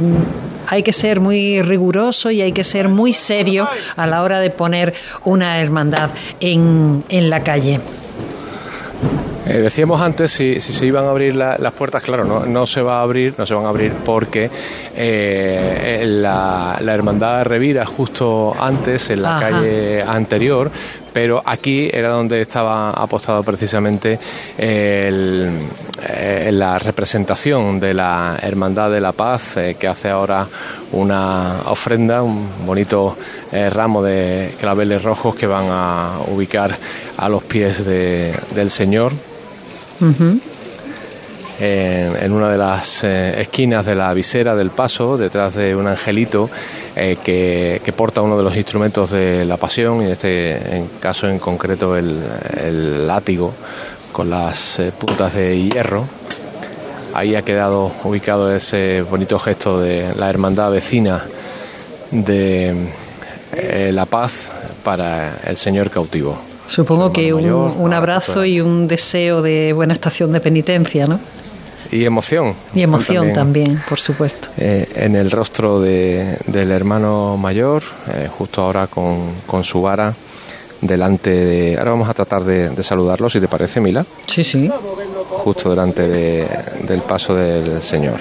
[0.72, 4.48] hay que ser muy riguroso y hay que ser muy serio a la hora de
[4.48, 7.78] poner una hermandad en, en la calle.
[9.44, 12.64] Eh, decíamos antes si, si se iban a abrir la- las puertas, claro, no, no
[12.66, 14.48] se va a abrir, no se van a abrir porque
[14.96, 19.50] eh, la, la hermandad revira justo antes en la Ajá.
[19.50, 20.70] calle anterior,
[21.12, 24.18] pero aquí era donde estaba apostado precisamente
[24.58, 25.50] el-
[26.08, 30.46] eh, la representación de la Hermandad de la Paz, eh, que hace ahora
[30.92, 33.16] una ofrenda, un bonito
[33.52, 36.76] eh, ramo de claveles rojos que van a ubicar
[37.16, 39.12] a los pies de- del Señor.
[41.62, 45.86] En, en una de las eh, esquinas de la visera del paso, detrás de un
[45.86, 46.50] angelito
[46.96, 50.88] eh, que, que porta uno de los instrumentos de la pasión, y en este en
[50.98, 52.20] caso en concreto el,
[52.60, 53.54] el látigo
[54.10, 56.04] con las eh, puntas de hierro.
[57.14, 61.22] Ahí ha quedado ubicado ese bonito gesto de la hermandad vecina
[62.10, 62.74] de
[63.54, 64.50] eh, la paz
[64.82, 66.36] para el señor cautivo.
[66.68, 71.20] Supongo que un, mayor, un abrazo y un deseo de buena estación de penitencia, ¿no?
[71.90, 72.54] Y emoción.
[72.74, 74.48] Y emoción también, por supuesto.
[74.56, 77.82] eh, en el rostro de- del hermano mayor,
[78.14, 80.14] eh, justo ahora con, con su vara
[80.80, 81.76] delante de...
[81.78, 84.70] Ahora vamos a tratar de, de saludarlo, si te parece, Mila, Sí, sí.
[85.28, 86.46] justo delante de-
[86.86, 88.18] del paso del Señor.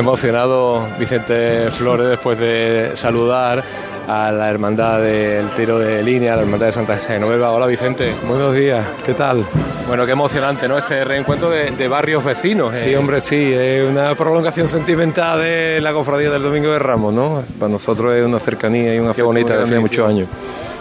[0.00, 3.62] Emocionado Vicente Flores después de saludar
[4.08, 7.52] a la hermandad del tiro de línea, la hermandad de Santa Genoveva.
[7.52, 8.14] Hola Vicente.
[8.26, 9.44] Buenos días, ¿qué tal?
[9.86, 10.78] Bueno, qué emocionante, ¿no?
[10.78, 12.78] Este reencuentro de, varios vecinos.
[12.78, 17.42] Sí, hombre, sí, es una prolongación sentimental de la cofradía del Domingo de Ramos, ¿no?
[17.58, 20.28] Para nosotros es una cercanía y una qué bonita de muchos años.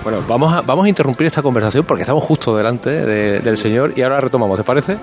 [0.02, 4.02] Bueno, vamos a, vamos a interrumpir esta conversación porque estamos justo delante del Señor y
[4.02, 4.98] ahora retomamos, ¿te parece?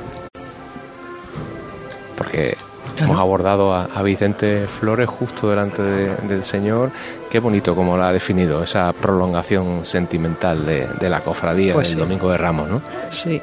[2.17, 2.57] Porque
[2.99, 6.91] hemos abordado a, Vicente Flores justo delante del Señor.
[7.31, 12.31] Qué bonito como lo ha definido, esa prolongación sentimental de, la cofradía pues del Domingo
[12.31, 12.83] de Ramos, ¿no?
[13.11, 13.41] Sí.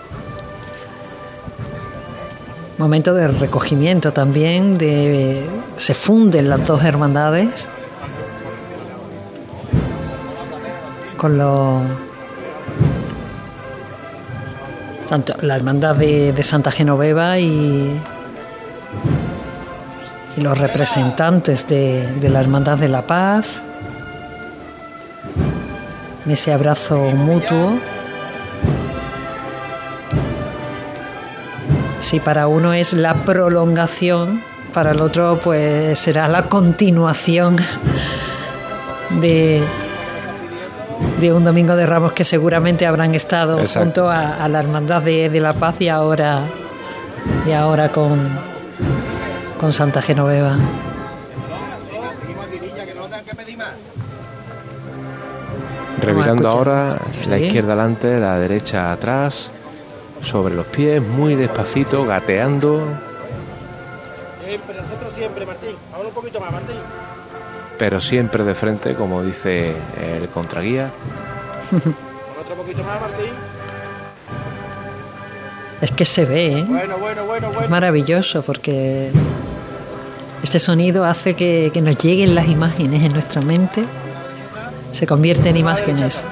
[2.77, 5.45] Momento de recogimiento también, de
[5.77, 7.67] se funden las dos hermandades
[11.17, 11.81] con los
[15.07, 17.99] tanto la hermandad de, Santa Genoveva y,
[20.35, 23.45] y los representantes de, de, la hermandad de la paz.
[26.25, 27.73] En ese abrazo mutuo.
[32.01, 34.41] Si para uno es la prolongación
[34.73, 37.57] para el otro pues será la continuación
[39.21, 39.63] de
[41.19, 45.53] de un Domingo de Ramos que seguramente habrán estado junto a, la Hermandad de, la
[45.53, 46.41] Paz y ahora,
[47.47, 48.19] y ahora con,
[49.63, 50.57] con Santa Genoveva.
[56.01, 56.97] Revirando ahora,
[57.29, 59.51] la izquierda adelante, la derecha atrás,
[60.21, 62.81] sobre los pies, muy despacito, gateando.
[64.45, 65.75] nosotros siempre, Martín.
[65.97, 66.75] un poquito más, Martín
[67.79, 70.89] pero siempre de frente, como dice el contraguía.
[72.39, 73.31] Otro poquito más, Martín.
[75.81, 76.65] Es que se ve, ¿eh?
[76.67, 79.11] Bueno, bueno, bueno, Es maravilloso porque
[80.43, 83.83] este sonido hace que, que nos lleguen las imágenes en nuestra mente,
[84.91, 86.25] se convierte en imágenes.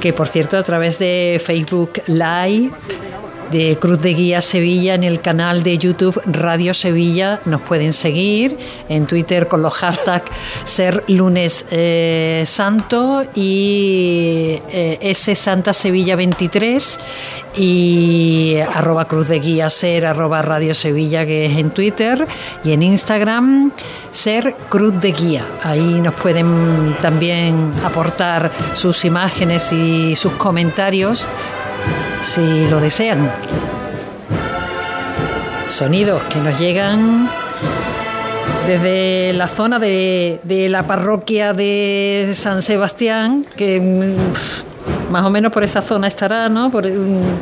[0.00, 2.72] Que por cierto a través de Facebook Live
[3.52, 7.40] de Cruz de Guía Sevilla en el canal de YouTube Radio Sevilla.
[7.44, 8.56] Nos pueden seguir
[8.88, 10.30] en Twitter con los hashtags
[10.64, 16.98] Ser Lunes eh, Santo y eh, S Santa Sevilla 23
[17.56, 22.26] y arroba Cruz de Guía Ser, arroba Radio Sevilla que es en Twitter
[22.64, 23.70] y en Instagram
[24.12, 25.44] Ser Cruz de Guía.
[25.62, 31.26] Ahí nos pueden también aportar sus imágenes y sus comentarios
[32.22, 33.30] si lo desean.
[35.68, 37.28] Sonidos que nos llegan
[38.66, 45.64] desde la zona de, la parroquia de San Sebastián, que mm, más o menos por
[45.64, 46.70] esa zona estará, ¿no?
[46.70, 46.86] Por,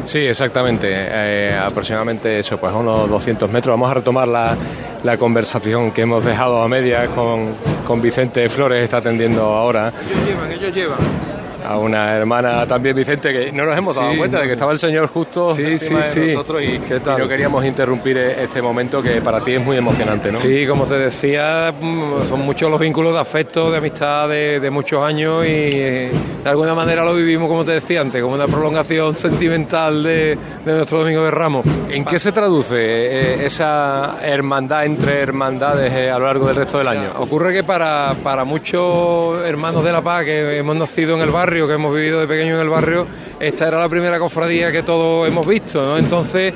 [0.05, 3.73] sí, exactamente, eh, aproximadamente eso, pues unos 200 metros.
[3.75, 4.57] Vamos a retomar la,
[5.03, 7.51] la conversación que hemos dejado a medias con,
[7.87, 9.93] con Vicente Flores, está atendiendo ahora.
[10.09, 14.41] Ellos llevan, ellos llevan a una hermana también, Vicente, que no nos hemos dado cuenta
[14.41, 16.81] de que estaba el Señor justo sí, encima de nosotros y,
[17.19, 20.39] no queríamos interrumpir e-, este momento que para ti es muy emocionante, ¿no?
[20.39, 25.03] Sí, como te decía, mm, son muchos los vínculos de afecto, de amistad de, muchos
[25.03, 26.11] años y eh,
[26.45, 31.01] de alguna manera lo vivimos, como te decía antes, como una prolongación sentimental de, nuestro
[31.01, 31.67] Domingo de Ramos.
[31.89, 36.79] ¿En qué se traduce eh, esa hermandad entre hermandades eh, a lo largo del resto
[36.79, 37.13] del año?
[37.19, 41.50] Ocurre que para, para muchos hermanos de La Paz que hemos nacido en el barrio,
[41.51, 43.07] que hemos vivido de pequeño en el barrio,
[43.41, 45.99] esta era la primera cofradía que todos hemos visto, ¿no?
[45.99, 46.55] Entonces,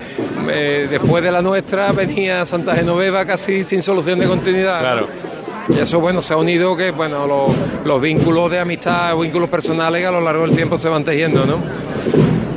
[0.49, 4.81] eh, después de la nuestra venía Santa Genoveva casi sin solución de continuidad.
[4.81, 5.09] Claro.
[5.69, 7.27] Y eso, bueno, se ha unido que, bueno,
[7.85, 11.59] los, vínculos de amistad, vínculos personales a lo largo del tiempo se van tejiendo, ¿no?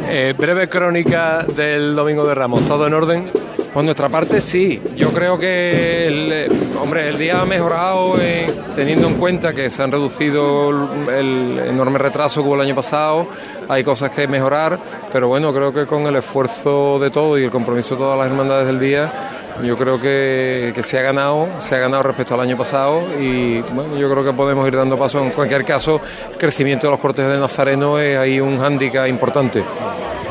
[0.09, 3.46] Eh, breve crónica del Domingo de Ramos, ¿todo en orden?
[3.77, 9.07] Por nuestra parte sí, yo creo que el, hombre, el día ha mejorado eh, teniendo
[9.07, 10.71] en cuenta que se han reducido
[11.15, 13.27] el, enorme retraso que hubo el año pasado,
[13.69, 14.79] hay cosas que mejorar,
[15.13, 18.31] pero bueno, creo que con el esfuerzo de todo y el compromiso de todas las
[18.31, 19.13] hermandades del día,
[19.63, 23.95] yo creo que, se ha ganado, se ha ganado respecto al año pasado y bueno,
[23.95, 25.23] yo creo que podemos ir dando paso.
[25.23, 29.63] En cualquier caso, el crecimiento de los cortes de Nazareno es ahí un hándicap importante.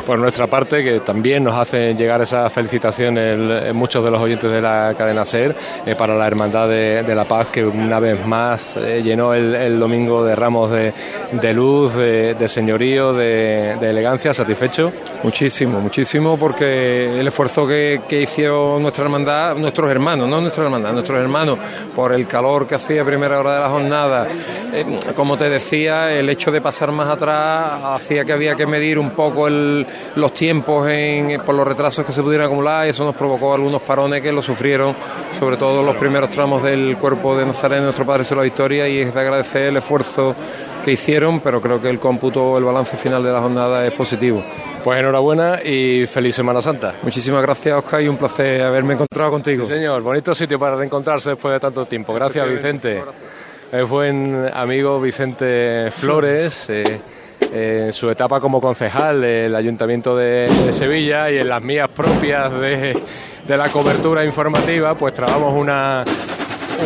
[0.06, 4.50] Por nuestra parte, que también nos hacen llegar esa felicitación el- muchos de los oyentes
[4.50, 5.54] de la cadena SER
[5.84, 10.24] eh, para la Hermandad de, la Paz, que una vez más eh, llenó el, domingo
[10.24, 10.92] de ramos de,
[11.32, 14.92] de luz, de, señorío, de, elegancia, satisfecho.
[15.22, 20.92] Muchísimo, muchísimo, porque el esfuerzo que, que hicieron nuestra hermandad, nuestros hermanos, no nuestra hermandad,
[20.92, 21.58] nuestros hermanos,
[21.94, 24.26] por el calor que hacía a primera hora de la jornada,
[24.72, 24.84] eh,
[25.16, 29.10] como te decía, el hecho de pasar más atrás hacía que había que medir un
[29.10, 29.86] poco el-
[30.16, 33.82] los tiempos en- por los retrasos que se pudieran acumular y eso nos provocó algunos
[33.82, 34.94] parones que lo sufrieron,
[35.38, 38.98] sobre todo los primeros tramos del cuerpo de Nazareno, nuestro Padre de la Victoria, y
[39.00, 40.34] es de agradecer el esfuerzo
[40.84, 44.42] que hicieron, pero creo que el cómputo, el balance final de la jornada es positivo.
[44.84, 46.94] Pues enhorabuena y feliz Semana Santa.
[47.02, 49.64] Muchísimas gracias, Oscar, y un placer haberme encontrado contigo.
[49.66, 52.14] Sí, señor, bonito sitio para reencontrarse después de tanto tiempo.
[52.14, 53.02] Gracias, Vicente.
[53.72, 56.66] Es buen amigo Vicente Flores.
[56.68, 57.00] eh,
[57.52, 62.98] en su etapa como concejal del Ayuntamiento de, Sevilla y en las mías propias de,
[63.48, 66.04] la cobertura informativa, pues trabamos una,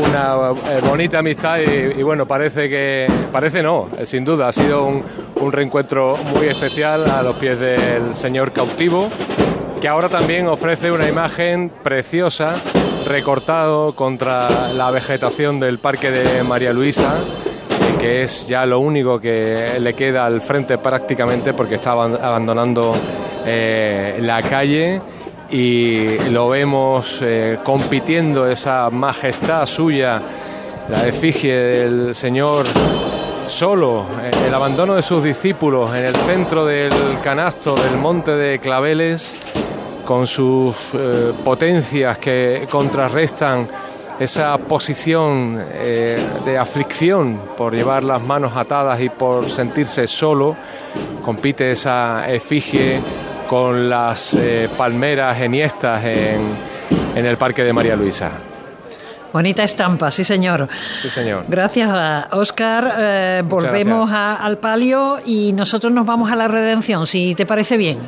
[0.06, 4.52] una eh, bonita amistad y, y bueno, parece que, parece no, eh, sin duda, ha
[4.52, 5.02] sido un,
[5.40, 9.08] un reencuentro muy especial a los pies del señor cautivo,
[9.80, 12.56] que ahora también ofrece una imagen preciosa,
[13.06, 17.49] recortado contra la vegetación del Parque de María Luisa, eh,
[18.00, 22.94] que es ya lo único que le queda al frente prácticamente porque está aban- abandonando
[23.46, 25.00] eh, la calle
[25.50, 30.20] y lo vemos eh, compitiendo esa majestad suya,
[30.88, 32.66] la efigie del Señor
[33.48, 36.92] solo, eh, el abandono de sus discípulos en el centro del
[37.22, 39.34] canasto del monte de Claveles,
[40.04, 40.90] con sus
[41.44, 43.68] potencias que contrarrestan
[44.20, 50.54] esa posición eh, de aflicción por llevar las manos atadas y por sentirse solo,
[51.24, 53.00] compite esa efigie
[53.48, 56.40] con las eh, palmeras enhiestas en,
[57.16, 58.30] en el Parque de María Luisa.
[59.32, 60.68] Bonita estampa, sí señor.
[61.02, 61.44] Sí, señor.
[61.48, 61.88] Gracias,
[62.32, 62.94] Oscar.
[62.98, 67.76] Eh, volvemos a- al palio y nosotros nos vamos a la redención, si te parece
[67.76, 67.98] bien.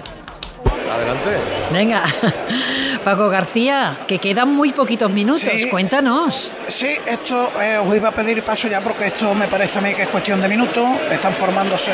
[0.92, 1.30] Adelante.
[1.72, 2.02] Venga,
[3.04, 5.68] Paco García, que quedan muy poquitos minutos, Sí.
[5.70, 6.52] cuéntanos.
[6.68, 9.92] Sí, esto eh, os iba a pedir paso ya porque esto me parece a mí
[9.94, 10.88] que es cuestión de minutos.
[11.10, 11.90] Están formándose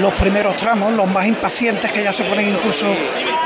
[0.00, 2.86] los primeros tramos, los más impacientes que ya se ponen incluso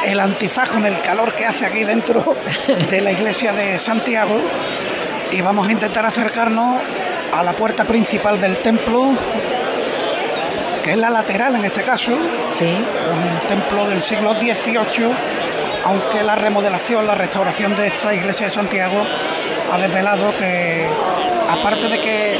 [0.05, 2.37] el antifaz con el calor que hace aquí dentro
[2.91, 4.41] de la iglesia de Santiago.
[5.31, 6.81] Y vamos a intentar acercarnos
[7.33, 9.13] a la puerta principal del templo,
[10.83, 12.13] que es la lateral en este caso.
[12.59, 12.65] Sí.
[12.67, 15.11] Un templo del siglo XVIII,
[15.85, 19.05] aunque la remodelación, la restauración de esta iglesia de Santiago
[19.73, 20.87] ha desvelado que,
[21.49, 22.39] aparte de que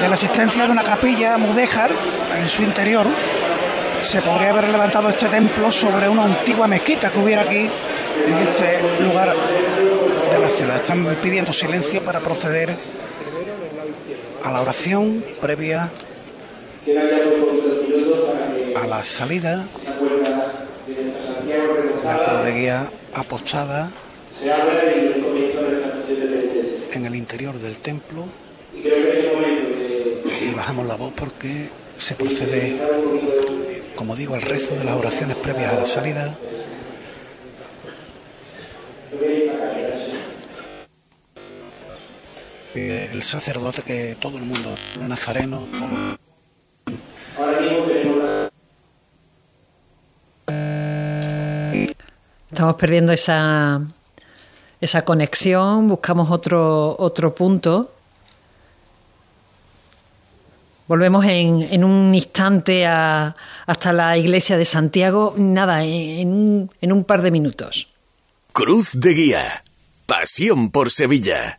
[0.00, 1.90] de la existencia de una capilla mudéjar
[2.38, 3.06] en su interior,
[4.02, 7.70] se podría haber levantado este templo sobre una antigua mezquita que hubiera aquí
[8.26, 9.32] en este lugar
[10.30, 10.76] de la ciudad.
[10.76, 12.76] Están pidiendo silencio para proceder
[14.44, 15.90] a la oración previa
[18.74, 19.66] a la salida
[22.04, 23.90] la cruz de guía apostada
[26.92, 28.26] en el interior del templo.
[28.74, 32.76] Y bajamos la voz porque se procede,
[33.94, 36.36] como digo, al rezo de las oraciones previas a la salida.
[42.74, 45.66] El sacerdote que todo el mundo, el nazareno,
[52.62, 53.80] Estamos perdiendo esa,
[54.80, 57.92] esa conexión, buscamos otro, otro punto.
[60.86, 63.34] Volvemos en, en un instante a-
[63.66, 67.88] hasta la iglesia de Santiago, nada, en, en un par de minutos.
[68.52, 69.64] Cruz de Guía.
[70.06, 71.58] Pasión por Sevilla.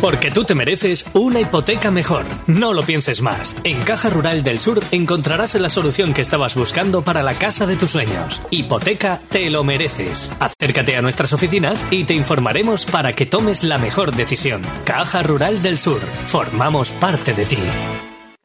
[0.00, 2.24] Porque tú te mereces una hipoteca mejor.
[2.46, 3.54] No lo pienses más.
[3.64, 7.76] En Caja Rural del Sur encontrarás la solución que estabas buscando para la casa de
[7.76, 8.40] tus sueños.
[8.50, 10.32] Hipoteca te lo mereces.
[10.40, 14.62] Acércate a nuestras oficinas y te informaremos para que tomes la mejor decisión.
[14.84, 16.00] Caja Rural del Sur.
[16.26, 17.58] Formamos parte de ti.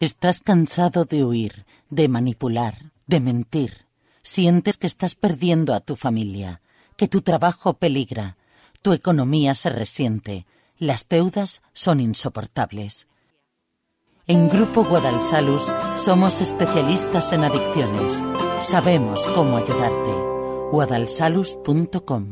[0.01, 3.85] ¿Estás cansado de huir, de manipular, de mentir?
[4.23, 6.59] ¿Sientes que estás perdiendo a tu familia,
[6.97, 8.35] que tu trabajo peligra,
[8.81, 10.45] tu economía se resiente?
[10.77, 13.07] Las deudas son insoportables.
[14.27, 18.23] En Grupo Guadalsalus somos especialistas en adicciones.
[18.59, 20.11] Sabemos cómo ayudarte.
[20.71, 22.31] guadalsalus.com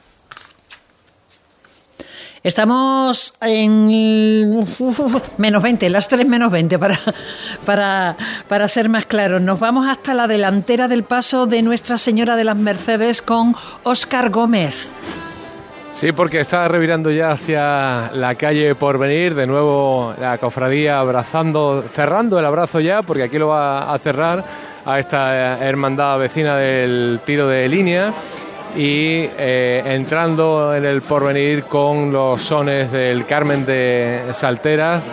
[2.43, 4.65] Estamos en
[5.37, 6.99] menos 20, las 3 menos 20 para,
[7.65, 8.17] para,
[8.47, 9.39] para ser más claros.
[9.41, 14.31] Nos vamos hasta la delantera del paso de Nuestra Señora de las Mercedes con Óscar
[14.31, 14.89] Gómez.
[15.91, 22.39] Sí, porque está revirando ya hacia la calle Porvenir, de nuevo la cofradía abrazando, cerrando
[22.39, 24.43] el abrazo ya, porque aquí lo va a cerrar
[24.83, 28.13] a esta hermandad vecina del tiro de línea
[28.75, 35.03] y eh, entrando en el porvenir con los sones del Carmen de Salteras,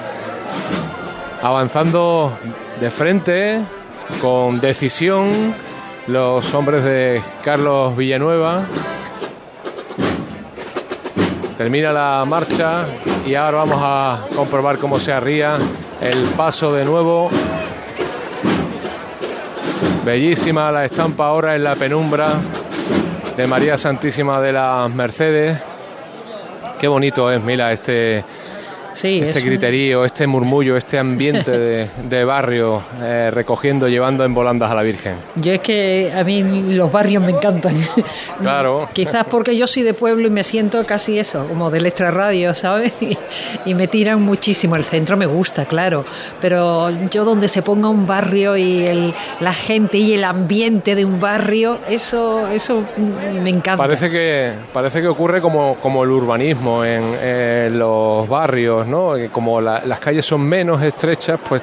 [1.43, 2.39] avanzando
[2.81, 3.61] de frente,
[4.21, 5.55] con decisión,
[6.07, 8.63] los hombres de Carlos Villanueva.
[11.57, 12.87] Termina la marcha
[13.27, 15.57] y ahora vamos a comprobar cómo se arría
[16.01, 17.29] el paso de nuevo.
[20.05, 22.35] Bellísima la estampa ahora en la penumbra
[23.39, 25.57] de María Santísima de las Mercedes.
[26.81, 28.25] Qué bonito es, Mila, este,
[29.05, 34.83] este griterío, este murmullo, este ambiente de, barrio eh, recogiendo, llevando en volandas a la
[34.83, 35.15] Virgen.
[35.37, 37.75] Yo es que a mí los barrios me encantan.
[38.41, 38.89] Claro.
[38.93, 42.93] Quizás porque yo soy de pueblo y me siento casi eso, como del extrarradio, ¿sabes?
[43.65, 44.77] Y, me tiran muchísimo.
[44.77, 46.05] El centro me gusta, claro,
[46.41, 51.05] pero yo donde se ponga un barrio y el, la gente y el ambiente de
[51.05, 52.85] un barrio, eso, eso
[53.43, 53.77] me encanta.
[53.77, 58.88] Parece que, parece que ocurre como, como el urbanismo en los barrios
[59.33, 61.63] como las calles son menos estrechas, pues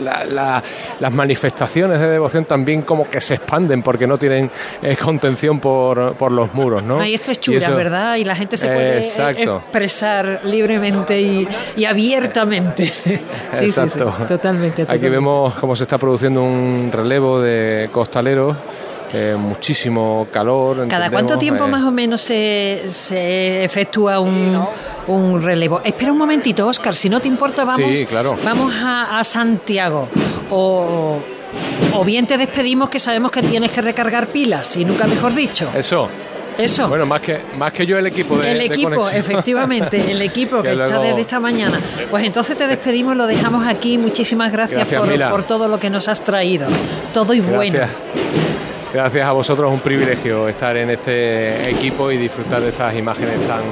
[0.00, 4.50] las manifestaciones de devoción también como que se expanden porque no tienen
[4.82, 7.00] eh, contención por, por, los muros, ¿no?
[7.00, 8.16] Hay estrechuras, ¿verdad?
[8.16, 11.48] Y la gente se puede expresar libremente y,
[11.84, 12.92] abiertamente.
[13.60, 14.14] Exacto.
[14.28, 18.56] totalmente, Aquí vemos cómo se está produciendo un relevo de costaleros
[19.12, 20.86] eh, muchísimo calor.
[20.88, 24.62] ¿Cada cuánto tiempo eh, más o menos se, se efectúa un,
[25.08, 25.80] un, relevo?
[25.84, 27.90] Espera un momentito, Oscar, si no te importa, vamos,
[28.44, 30.08] vamos a, Santiago.
[30.50, 31.18] O,
[31.94, 35.70] o bien te despedimos que sabemos que tienes que recargar pilas, y nunca mejor dicho.
[35.74, 36.08] Eso.
[36.58, 36.88] Eso.
[36.88, 40.72] Bueno, más que, más que yo el equipo de El equipo, efectivamente, el equipo que,
[40.72, 41.80] está desde esta mañana.
[42.10, 43.96] Pues entonces te despedimos, lo dejamos aquí.
[43.96, 46.68] Muchísimas gracias, por, por, todo lo que nos has traído.
[47.12, 47.80] Todo y bueno.
[48.92, 53.46] Gracias a vosotros, es un privilegio estar en este equipo y disfrutar de estas imágenes
[53.46, 53.62] tan,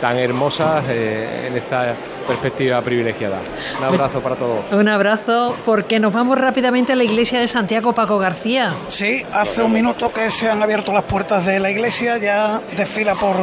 [0.00, 1.94] tan hermosas eh, en esta
[2.26, 3.38] perspectiva privilegiada.
[3.78, 4.58] Un abrazo para todos.
[4.72, 8.74] Un abrazo, porque nos vamos rápidamente a la iglesia de Santiago Paco García.
[8.88, 13.14] Sí, hace un minuto que se han abierto las puertas de la iglesia, ya desfila
[13.14, 13.36] por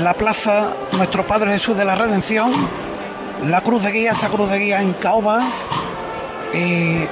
[0.00, 2.52] la plaza nuestro Padre Jesús de la Redención,
[3.48, 5.48] la cruz de guía, esta cruz de guía en caoba
[6.54, 7.02] y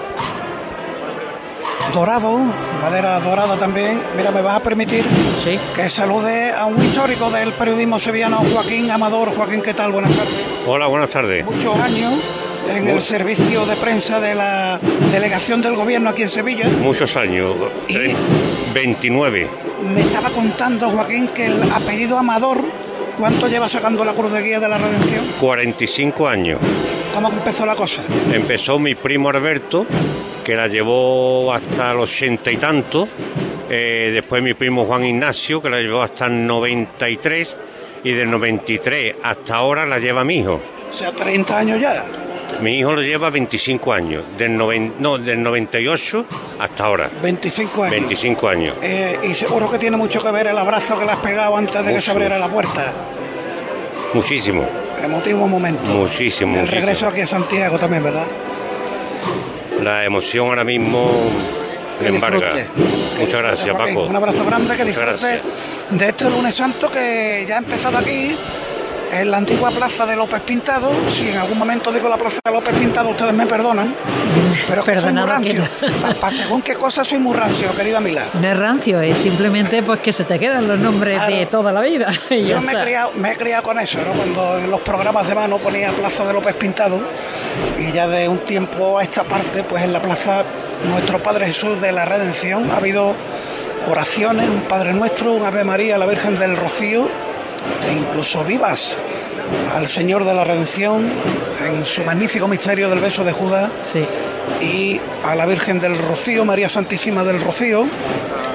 [1.92, 2.38] dorado,
[2.82, 4.00] madera dorada también.
[4.16, 5.04] Mira, me vas a permitir
[5.74, 9.34] que salude a un histórico del periodismo sevillano, Joaquín Amador.
[9.34, 9.92] Joaquín, ¿qué tal?
[9.92, 10.34] Buenas tardes.
[10.66, 11.44] Hola, buenas tardes.
[11.44, 12.14] Muchos años
[12.68, 14.80] en el servicio de prensa de la
[15.12, 16.68] delegación del gobierno aquí en Sevilla.
[16.68, 17.54] Muchos años,
[17.88, 18.14] tre-
[18.74, 19.48] 29.
[19.94, 22.62] Me estaba contando Joaquín que el apellido Amador,
[23.18, 25.24] ¿cuánto lleva sacando la Cruz de Guía de la Redención?
[25.40, 26.58] 45 años.
[27.14, 28.02] ¿Cómo empezó la cosa?
[28.32, 29.86] Empezó mi primo Alberto,
[30.46, 33.08] que la llevó hasta los ochenta y tanto.
[33.68, 37.56] Eh, después mi primo Juan Ignacio, que la llevó hasta el 93.
[38.04, 40.60] Y del 93 hasta ahora la lleva mi hijo.
[40.88, 42.04] O sea, 30 años ya.
[42.62, 44.22] Mi hijo lo lleva 25 años.
[44.38, 46.24] Del, noven- no, del 98
[46.60, 47.10] hasta ahora.
[47.20, 47.90] 25 años.
[47.90, 48.76] 25 años.
[48.82, 51.84] Eh, y seguro que tiene mucho que ver el abrazo que le has pegado antes
[51.84, 52.92] de que se abriera la puerta.
[54.14, 54.64] Muchísimo.
[55.02, 55.90] Emotivo momento.
[55.90, 56.54] Muchísimo.
[56.54, 56.80] El muchísimo.
[56.80, 58.26] regreso aquí a Santiago también, ¿verdad?
[59.82, 61.10] La emoción ahora mismo
[62.00, 62.50] Que embarga.
[63.18, 64.06] Muchas gracias, Paco.
[64.06, 65.42] Un abrazo grande, que Muchas disfrute gracias.
[65.90, 68.36] de este lunes santo que ya ha empezado aquí.
[69.12, 72.52] En la antigua plaza de López Pintado, si en algún momento digo la plaza de
[72.52, 73.94] López Pintado, ustedes me perdonan,
[74.68, 75.68] pero que soy muy rancio.
[76.20, 78.24] Para según qué cosa soy muy rancio, querida Mila.
[78.34, 81.80] No es rancio, es simplemente pues que se te quedan los nombres de toda la
[81.80, 82.12] vida.
[82.30, 84.12] y Yo me he, criado, me he criado con eso, ¿no?
[84.12, 87.00] Cuando en los programas de mano ponía Plaza de López Pintado
[87.78, 90.44] y ya de un tiempo a esta parte, pues en la plaza
[90.84, 93.14] Nuestro Padre Jesús de la Redención ha habido
[93.88, 97.08] oraciones, un Padre Nuestro, un Ave María la Virgen del Rocío
[97.88, 98.96] e incluso vivas
[99.74, 101.10] al Señor de la Redención
[101.64, 103.70] en su magnífico misterio del beso de Judas
[104.60, 107.86] y a la Virgen del Rocío, María Santísima del Rocío,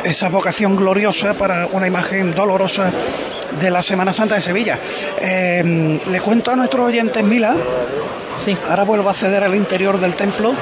[0.04, 2.92] esa vocación gloriosa para una imagen dolorosa
[3.60, 4.80] de la Semana Santa de Sevilla.
[5.20, 7.56] Eh, le cuento a nuestros oyentes, Mila,
[8.70, 10.54] ahora vuelvo a acceder al interior del templo,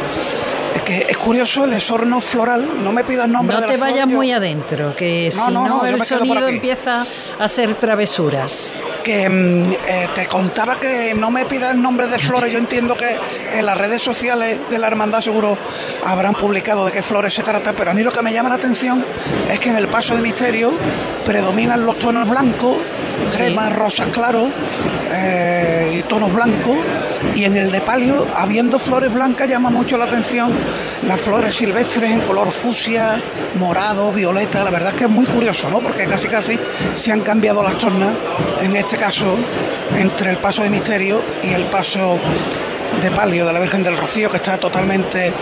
[0.76, 3.78] es que es curioso el esorno floral, no me pidas nombre No de te la
[3.80, 7.05] flor, vayas yo- muy adentro, que No, si no, no, el sonido empieza
[7.39, 8.72] a hacer travesuras.
[9.03, 12.51] que mm, eh, te contaba que no me pidas nombres de flores.
[12.51, 13.17] Yo entiendo que
[13.57, 15.57] en las redes sociales de la hermandad seguro
[16.05, 18.55] habrán publicado de qué flores se trata, pero a mí lo que me llama la
[18.55, 19.03] atención
[19.51, 20.74] es que en el paso de misterio
[21.26, 22.78] predominan los tonos blancos,
[23.36, 24.49] cremas, rosas claros
[25.11, 26.78] eh, y tonos blancos,
[27.36, 30.53] y en el de palio, habiendo flores blancas, llama mucho la atención
[31.07, 33.22] las flores silvestres en color fucsia,
[33.55, 34.63] morado, violeta.
[34.63, 35.80] La verdad es que es muy curioso, ¿no?
[35.80, 36.59] Porque casi casi
[36.95, 38.13] se han cambiado las tornas,
[38.61, 39.36] en este caso,
[39.95, 42.20] entre el paso de misterio y el paso
[43.01, 45.34] de palio de la Virgen del Rocío, que está totalmente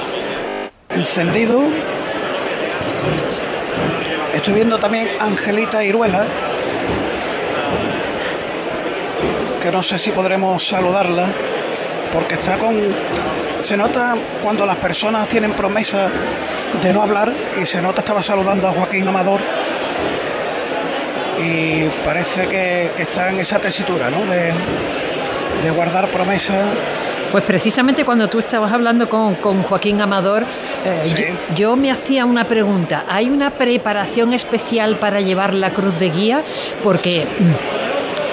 [0.89, 1.61] encendido.
[4.33, 6.25] Estoy viendo también Angelita Iruela,
[9.67, 11.27] que no sé si podremos saludarla,
[12.13, 12.73] porque está con...
[13.63, 16.09] Se nota cuando las personas tienen promesa
[16.81, 19.41] de no hablar y se nota estaba saludando a Joaquín Amador
[21.43, 24.25] y parece que, que está en esa tesitura, ¿no?
[24.25, 24.53] De,
[25.63, 26.63] de guardar promesa.
[27.33, 30.43] Pues precisamente cuando tú estabas hablando con, con Joaquín Amador,
[30.85, 31.15] eh, Sí.
[31.49, 33.03] yo, yo me hacía una pregunta.
[33.09, 36.41] ¿Hay una preparación especial para llevar la cruz de guía?
[36.83, 37.27] Porque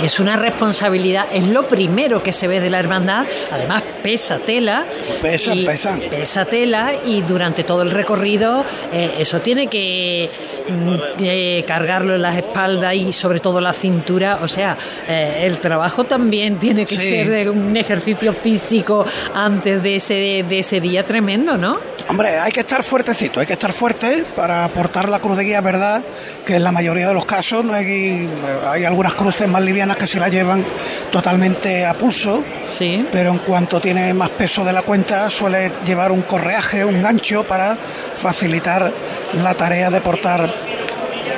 [0.03, 3.25] es una responsabilidad, es lo primero que se ve de la hermandad.
[3.51, 4.85] Además, pesa tela.
[5.23, 6.01] Pesan, y- pesan.
[6.11, 10.31] Pesa tela y durante todo el recorrido eh, eso tiene que
[10.69, 14.39] mm, eh, cargarlo en las espaldas y sobre todo la cintura.
[14.43, 14.77] O sea,
[15.09, 17.09] eh, el trabajo también tiene que Sí.
[17.09, 21.79] ser de un ejercicio físico antes de ese, de ese día tremendo, ¿no?
[22.09, 25.61] Hombre, hay que estar fuertecito, hay que estar fuerte para portar la cruz de guía,
[25.61, 26.03] ¿verdad?
[26.45, 28.29] Que en la mayoría de los casos no hay,
[28.69, 30.65] hay algunas cruces más livianas que se la llevan
[31.11, 32.43] totalmente a pulso.
[32.71, 33.07] Sí.
[33.13, 37.45] Pero en cuanto tiene más peso de la cuenta, suele llevar un correaje, un gancho
[37.45, 37.77] para
[38.15, 38.93] facilitar
[39.35, 40.53] la tarea de portar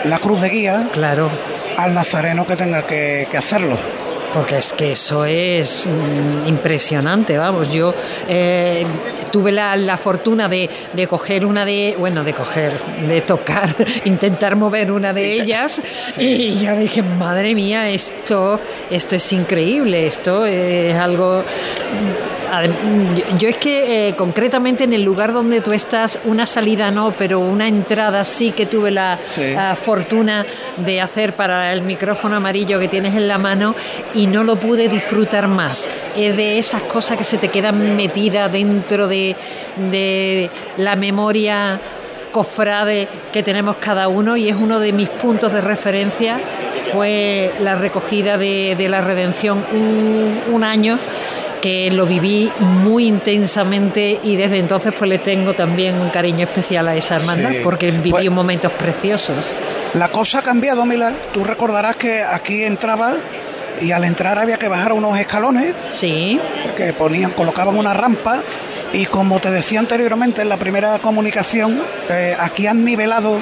[0.04, 0.88] la cruz de guía.
[0.92, 1.30] Claro.
[1.76, 3.95] Al nazareno que tenga que, que hacerlo.
[4.36, 7.72] Porque es que eso es mm, impresionante, vamos.
[7.72, 7.94] Yo
[8.28, 8.84] eh,
[9.32, 12.74] tuve la, la fortuna de, de coger una de, bueno, de coger,
[13.08, 13.74] de tocar,
[14.04, 15.80] intentar mover una de ellas
[16.18, 18.60] y yo dije, madre mía, esto,
[18.90, 21.42] esto es increíble, esto es algo...
[23.38, 27.40] Yo- es que eh, concretamente en el lugar donde tú estás, una salida no, pero
[27.40, 29.54] una entrada sí que tuve la Sí.
[29.80, 33.74] fortuna de hacer para el micrófono amarillo que tienes en la mano
[34.14, 35.88] y no lo pude disfrutar más.
[36.16, 39.34] Es de esas cosas que se te quedan metidas dentro de,
[39.90, 41.80] de la memoria
[42.32, 46.38] cofrade que tenemos cada uno y es uno de mis puntos de referencia
[46.92, 50.98] fue la recogida de, de la redención un, un año
[51.66, 56.86] que lo viví muy intensamente y desde entonces pues le tengo también un cariño especial
[56.86, 57.58] a esa hermandad Sí.
[57.64, 59.50] porque viví Pues- momentos preciosos.
[59.94, 61.16] La cosa ha cambiado, Milan.
[61.34, 63.14] Tú recordarás que aquí entraba
[63.80, 65.74] y al entrar había que bajar unos escalones.
[65.90, 66.38] Sí.
[66.76, 68.42] Que ponían, colocaban una rampa
[68.92, 73.40] y como te decía anteriormente en la primera comunicación, eh, aquí han nivelado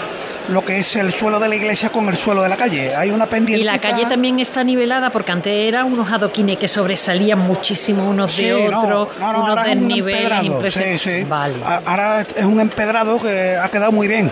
[0.49, 2.95] lo que es el suelo de la iglesia con el suelo de la calle.
[2.95, 3.61] Hay una pendiente.
[3.61, 8.37] Y la calle también está nivelada porque antes eran unos adoquines que sobresalían muchísimo unos
[8.37, 11.25] de Sí, no, otros, no, no, unos ahora es un desniveles sí, sí.
[11.25, 11.55] Vale.
[11.65, 14.31] Ahora es un empedrado que ha quedado muy bien.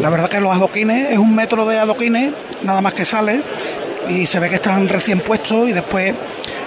[0.00, 2.32] La verdad que los adoquines es un metro de adoquines,
[2.62, 3.42] nada más que sale,
[4.08, 6.14] y se ve que están recién puestos y después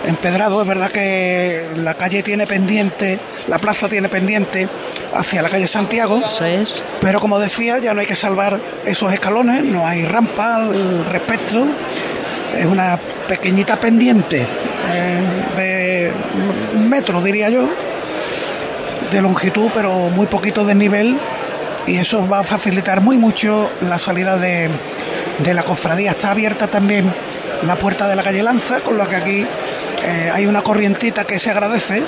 [0.08, 0.62] empedrado.
[0.62, 4.68] Es verdad que la calle tiene pendiente, la plaza tiene pendiente
[5.14, 6.22] hacia la calle Santiago.
[7.02, 11.68] Pero como decía, ya no hay que salvar esos escalones, no hay rampa al respecto.
[12.58, 12.98] Es una
[13.28, 14.48] pequeñita pendiente
[14.92, 15.22] eh,
[15.58, 16.14] de
[16.78, 17.68] un metro, diría yo,
[19.12, 21.18] de longitud, pero muy poquito de nivel.
[21.88, 24.70] Y eso va a facilitar muy mucho la salida de,
[25.40, 26.12] de la cofradía.
[26.12, 27.14] Está abierta también
[27.64, 29.46] la puerta de la calle Lanza, con lo que aquí
[30.06, 32.04] eh, hay una corrientita que se agradece.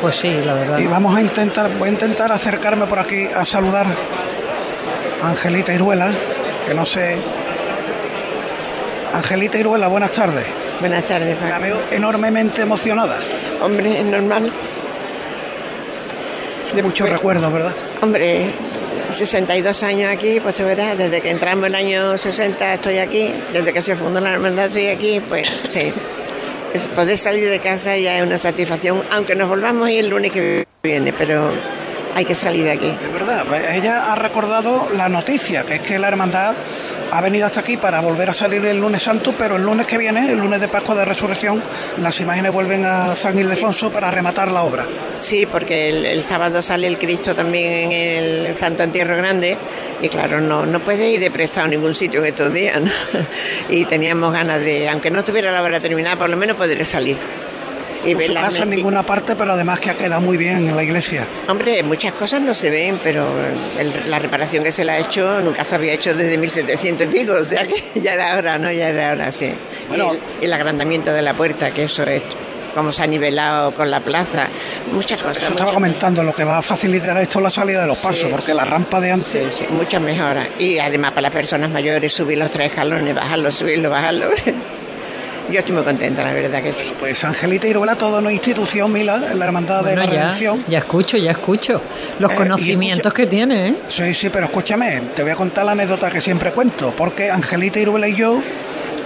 [0.00, 0.78] Pues sí, la verdad.
[0.78, 3.86] Y vamos a intentar, voy a intentar acercarme por aquí a saludar
[5.22, 6.12] a Angelita Iruela,
[6.66, 7.16] que no sé.
[9.14, 10.44] Angelita Iruela, buenas tardes.
[10.80, 13.18] Buenas tardes, La veo enormemente emocionada.
[13.62, 14.52] Hombre, es normal.
[16.74, 17.74] De muchos recuerdos, ¿verdad?
[18.00, 18.50] Hombre,
[19.10, 23.72] 62 años aquí, pues tú verás, desde que entramos el año 60 estoy aquí, desde
[23.72, 25.92] que se fundó la hermandad estoy aquí, pues sí.
[26.74, 30.32] Es- poder salir de casa ya es una satisfacción, aunque nos volvamos ir el lunes
[30.32, 31.50] que viene, pero
[32.14, 32.88] hay que salir de aquí.
[33.04, 36.54] Es verdad, pues ella ha recordado la noticia, que es que la hermandad
[37.12, 39.98] ha venido hasta aquí para volver a salir el lunes santo, pero el lunes que
[39.98, 41.62] viene, el lunes de Pascua de Resurrección,
[41.98, 44.86] las imágenes vuelven a San Ildefonso para rematar la obra.
[45.20, 49.58] Sí, porque el, sábado sale el Cristo también en el Santo Entierro Grande
[50.00, 52.90] y claro, no, no puede ir de prestado a ningún sitio en estos días, ¿no?
[53.68, 57.18] Y teníamos ganas de, aunque no tuviera la obra terminada, por lo menos poder salir.
[58.04, 60.74] Y No se casa en ninguna parte, pero además que ha quedado muy bien en
[60.76, 61.26] la iglesia.
[61.48, 63.26] Hombre, muchas cosas no se ven, pero
[63.78, 67.10] el- la reparación que se le ha hecho nunca se había hecho desde 1700 y
[67.10, 68.70] pico, o sea que ya era hora, ¿no?
[68.72, 69.52] Ya era hora, sí.
[69.90, 72.22] Y el, el agrandamiento de la puerta, que eso es
[72.74, 74.48] como se ha nivelado con la plaza,
[74.92, 75.42] muchas cosas.
[75.42, 78.30] Eso estaba comentando, lo que va a facilitar esto es la salida de los pasos,
[78.30, 79.28] porque la rampa de antes...
[79.30, 80.48] Sí, sí, muchas mejoras.
[80.58, 84.30] Y además para las personas mayores subir los tres escalones, bajarlo, subirlo, bajarlo.
[85.50, 86.92] Yo estoy muy contenta, la verdad que sí.
[86.98, 90.64] Pues Angelita Iruela, toda una institución, Mila, en la Hermandad de la ya, Redención.
[90.68, 91.80] ya escucho, ya escucho
[92.18, 93.74] los Eh, y conocimientos que tiene, ¿eh?
[93.88, 97.80] Sí, sí, pero escúchame, te voy a contar la anécdota que siempre cuento, porque Angelita
[97.80, 98.40] Iruela y yo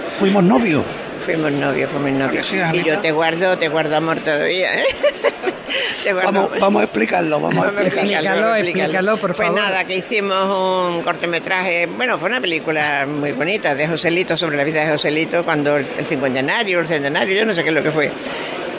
[0.05, 0.83] fuimos novios.
[1.27, 2.53] Fuimos novios, fuimos novios.
[2.73, 4.85] y yo te guardo, te guardo amor todavía, ¿eh?
[6.03, 6.59] Te guardo Vamos, amor.
[6.61, 8.01] vamos a explicarlo, vamos a explicarlo.
[8.13, 9.61] Explícalo, explícalo, por pues favor.
[9.61, 14.63] nada, que hicimos un cortometraje, bueno, fue una película muy bonita de Joselito, sobre la
[14.63, 17.83] vida de Joselito, cuando el, el cincuentenario, el centenario, yo no sé qué es lo
[17.83, 18.11] que fue.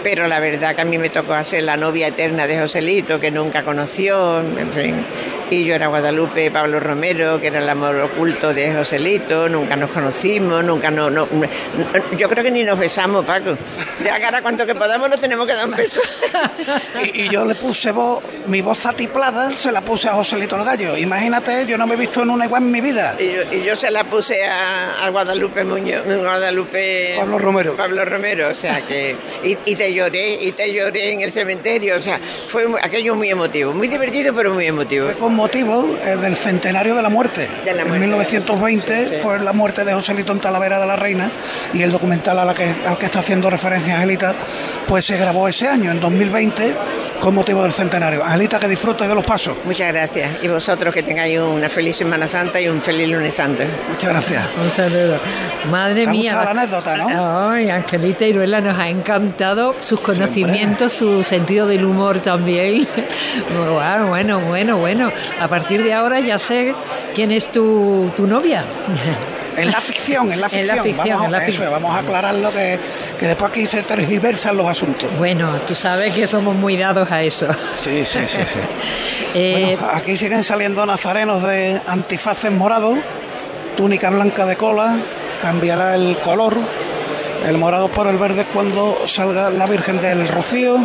[0.02, 3.30] Pero la verdad que a mí me tocó hacer la novia eterna de Joselito, que
[3.30, 5.04] nunca conoció, en fin.
[5.50, 9.90] Y yo era Guadalupe Pablo Romero, que era el amor oculto de Joselito, nunca nos
[9.90, 11.48] conocimos, nunca no, no, no-
[12.18, 13.56] yo creo que ni nos besamos, Paco.
[14.04, 16.00] Ya ahora cuanto que podamos nos tenemos que dar un beso.
[17.02, 20.64] Y, y yo le puse voz, mi voz atiplada, se la puse a Joselito el
[20.64, 20.96] Gallo.
[20.96, 23.16] Imagínate, yo no me he visto en una igual en mi vida.
[23.18, 27.76] Y yo, y yo se la puse a, a Guadalupe Muñoz, Guadalupe Pablo Romero.
[27.76, 31.96] Pablo Romero, o sea que y, y te lloré, y te lloré en el cementerio,
[31.96, 32.18] o sea,
[32.48, 35.10] fue aquello muy emotivo, muy divertido pero muy emotivo.
[35.18, 37.48] Con motivo eh, del centenario de la muerte.
[37.64, 38.06] De la en muerte.
[38.06, 41.30] 1920 fue la muerte de Joselito en Talavera de la Reina
[41.72, 44.34] y el documental a la que, al que está haciendo referencia Angelita,
[44.86, 46.74] pues se grabó ese año, en 2020,
[47.20, 48.24] con motivo del centenario.
[48.24, 49.56] Angelita, que disfrute de los pasos.
[49.64, 50.42] Muchas gracias.
[50.42, 53.64] Y vosotros que tengáis una feliz Semana Santa y un feliz lunes santo.
[53.88, 54.44] Muchas gracias.
[54.60, 55.18] Un saludo.
[55.70, 56.34] Madre ¿Te ha mía.
[56.44, 57.50] la anécdota, no?
[57.50, 62.86] Ay, Angelita Iruela nos ha encantado sus conocimientos, su sentido del humor también.
[63.48, 65.12] Bueno, bueno, bueno, bueno.
[65.40, 66.74] A partir de ahora ya sé
[67.14, 68.64] quién es tu, tu novia.
[69.58, 70.76] En la ficción, en la En ficción.
[70.76, 71.70] la ficción, vamos, en la eso ficción.
[71.70, 72.78] vamos a aclararlo que,
[73.18, 75.08] que después aquí se tergiversan los asuntos.
[75.18, 77.48] Bueno, tú sabes que somos muy dados a eso.
[77.82, 78.58] Sí, sí, sí, sí.
[79.34, 82.98] Eh, Bueno, aquí siguen saliendo nazarenos de antifaces morados,
[83.76, 84.96] túnica blanca de cola,
[85.42, 86.56] cambiará el color,
[87.46, 90.78] el morado por el verde cuando salga la Virgen del Rocío,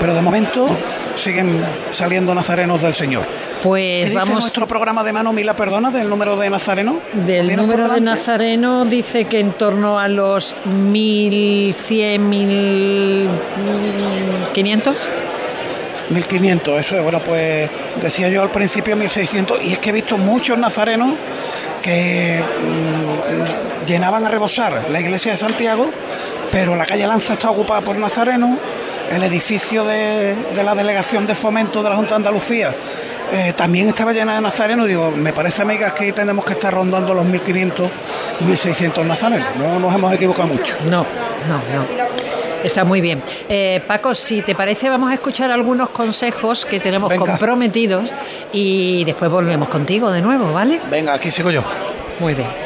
[0.00, 0.68] pero de momento
[1.16, 3.24] siguen saliendo nazarenos del Señor.
[3.62, 7.00] Pues ¿Qué dice nuestro programa de mano, Mila, perdona, del número de nazareno?
[7.12, 8.00] Del ¿Tienes número de?
[8.00, 15.08] Nazareno dice que en torno a los 1100, 1500.
[16.10, 17.68] 1500, eso es, bueno, pues
[18.00, 21.14] decía yo al principio 1600, y es que he visto muchos nazarenos
[21.82, 25.90] que mm, llenaban a rebosar la iglesia de Santiago,
[26.52, 28.58] pero la calle Lanza está ocupada por nazarenos,
[29.10, 32.74] el edificio de, de la delegación de fomento de la Junta de Andalucía
[33.32, 34.86] eh, también estaba llena de nazarenos.
[34.86, 37.88] Digo, me parece, amigas, que tenemos que estar rondando los 1.500,
[38.46, 39.48] 1.600 nazarenos.
[39.58, 40.74] No nos hemos equivocado mucho.
[40.84, 41.04] No,
[41.48, 42.06] no, no.
[42.62, 43.22] Está muy bien.
[43.48, 47.24] Eh, Paco, si te parece, vamos a escuchar algunos consejos que tenemos Venga.
[47.26, 48.12] comprometidos
[48.52, 50.80] y después volvemos contigo de nuevo, ¿vale?
[50.90, 51.62] Venga, aquí sigo yo.
[52.18, 52.65] Muy bien.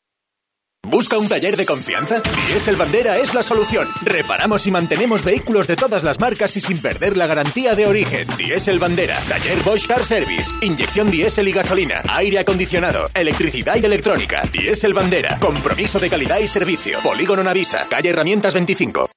[0.91, 2.21] ¿Busca un taller de confianza?
[2.49, 3.87] Diesel Bandera es la solución.
[4.01, 8.27] Reparamos y mantenemos vehículos de todas las marcas y sin perder la garantía de origen.
[8.37, 14.43] Diesel Bandera, taller Bosch Car Service, inyección diésel y gasolina, aire acondicionado, electricidad y electrónica.
[14.51, 16.99] Diesel Bandera, compromiso de calidad y servicio.
[16.99, 19.09] Polígono Navisa, calle Herramientas 25.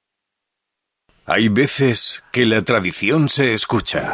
[1.26, 4.12] Hay veces que la tradición se escucha.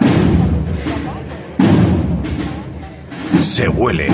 [3.42, 4.08] Se huele.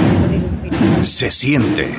[1.03, 1.95] Se siente.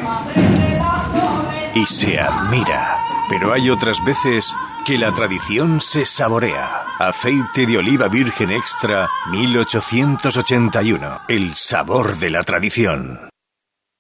[1.77, 2.97] Y se admira.
[3.29, 4.51] Pero hay otras veces
[4.87, 6.81] que la tradición se saborea.
[6.97, 11.19] Aceite de oliva virgen extra 1881.
[11.27, 13.29] El sabor de la tradición.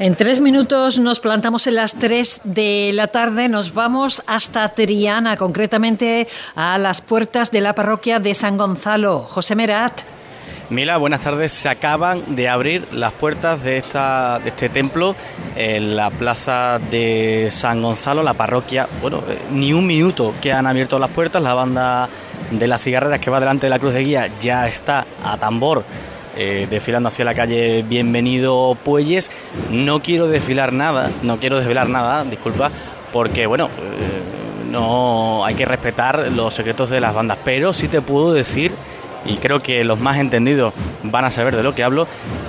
[0.00, 5.36] En tres minutos nos plantamos en las tres de la tarde, nos vamos hasta Triana,
[5.36, 9.26] concretamente a las puertas de la parroquia de San Gonzalo.
[9.28, 10.00] José Merat.
[10.70, 11.52] Mila, buenas tardes.
[11.52, 15.14] Se acaban de abrir las puertas de, esta, de este templo
[15.54, 18.88] en la plaza de San Gonzalo, la parroquia.
[19.02, 21.42] Bueno, eh, ni un minuto que han abierto las puertas.
[21.42, 22.08] La banda
[22.50, 25.84] de las cigarreras que va delante de la cruz de guía ya está a tambor
[26.42, 29.30] eh, desfilando hacia la calle Bienvenido Puelles.
[29.70, 32.70] No quiero desfilar nada, no quiero desvelar nada, disculpa,
[33.12, 38.00] porque bueno, eh, no hay que respetar los secretos de las bandas, pero sí te
[38.00, 38.72] puedo decir
[39.26, 40.72] y creo que los más entendidos
[41.02, 42.08] van a saber de lo que hablo.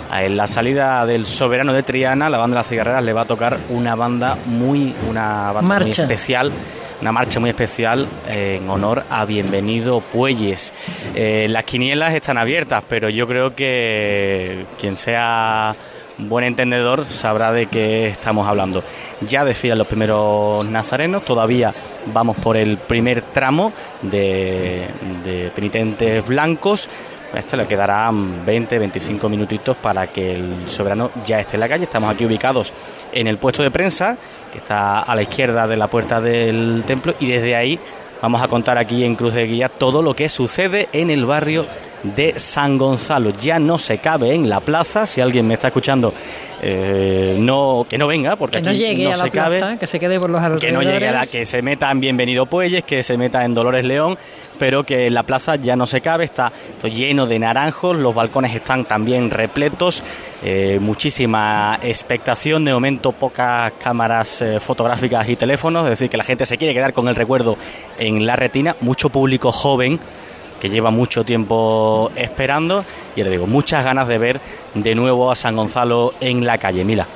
[0.09, 3.25] En la salida del Soberano de Triana, la banda de las cigarreras le va a
[3.25, 6.53] tocar una banda muy, una banda muy especial,
[7.01, 10.71] una marcha muy especial eh, en honor a Bienvenido Puelles.
[11.15, 15.75] Eh, las quinielas están abiertas, pero yo creo que quien sea
[16.19, 18.83] buen entendedor sabrá de qué estamos hablando.
[19.21, 21.73] Ya desfilan los primeros nazarenos, todavía
[22.13, 23.73] vamos por el primer tramo
[24.03, 24.85] de,
[25.23, 26.87] de penitentes blancos.
[27.33, 31.85] Este le quedarán 20, 25 minutitos para que el soberano ya esté en la calle.
[31.85, 32.73] Estamos aquí ubicados
[33.13, 34.17] en el puesto de prensa,
[34.51, 37.79] que está a la izquierda de la puerta del templo, y desde ahí
[38.21, 41.65] vamos a contar aquí en Cruz de Guía todo lo que sucede en el barrio
[42.03, 43.31] de San Gonzalo.
[43.31, 46.13] Ya no se cabe en la plaza, si alguien me está escuchando,
[46.61, 49.57] eh, no que no venga, porque Que no aquí llegue no a la se cabe.
[49.59, 50.65] plaza, que se quede por los alrededores.
[50.67, 53.53] que no llegue a la que se meta en Bienvenido Puelles, que se meta en
[53.53, 54.17] Dolores León,
[54.59, 58.55] pero que la plaza ya no se cabe, está esto lleno de naranjos, los balcones
[58.55, 60.03] están también repletos,
[60.43, 66.23] eh, muchísima expectación, de momento pocas cámaras eh, fotográficas y teléfonos, es decir, que la
[66.23, 67.57] gente se quiere quedar con el recuerdo
[67.97, 69.99] en la retina, mucho público joven
[70.61, 72.85] que lleva mucho tiempo esperando
[73.15, 74.39] y le digo, muchas ganas de ver
[74.75, 77.07] de nuevo a San Gonzalo en la calle Mila.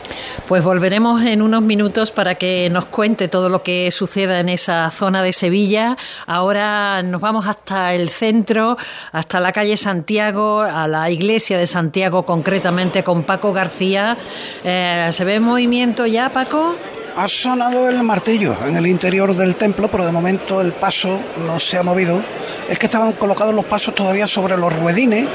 [0.47, 4.89] Pues volveremos en unos minutos para que nos cuente todo lo que suceda en esa
[4.89, 5.95] zona de Sevilla.
[6.25, 8.77] Ahora nos vamos hasta el centro,
[9.11, 14.17] hasta la calle Santiago, a la iglesia de Santiago concretamente con Paco García.
[14.63, 16.75] Eh, ¿Se ve movimiento ya, Paco?
[17.17, 21.61] Ha sonado el martillo en el interior del templo, pero de momento el paso no
[21.61, 22.21] se ha movido.
[22.67, 25.25] Es que estaban colocados los pasos todavía sobre los ruedines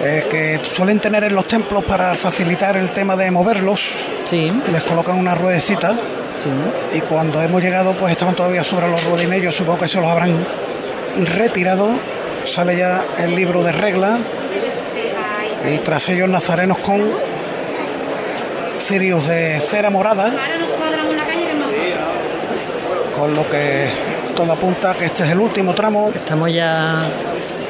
[0.00, 3.90] eh, que suelen tener en los templos para facilitar el tema de moverlos.
[4.26, 4.52] Sí.
[4.70, 5.98] Les colocan una ruedecita.
[6.94, 9.42] Y cuando hemos llegado, pues estaban todavía sobre los ruedines.
[9.42, 10.46] Yo supongo que se los habrán
[11.34, 11.90] retirado.
[12.44, 14.18] Sale ya el libro de regla.
[15.72, 17.00] Y tras ellos nazarenos con
[18.78, 20.34] cirios de cera morada.
[23.22, 23.88] Con lo que
[24.34, 26.10] todo apunta que este es el último tramo.
[26.12, 27.04] Estamos ya.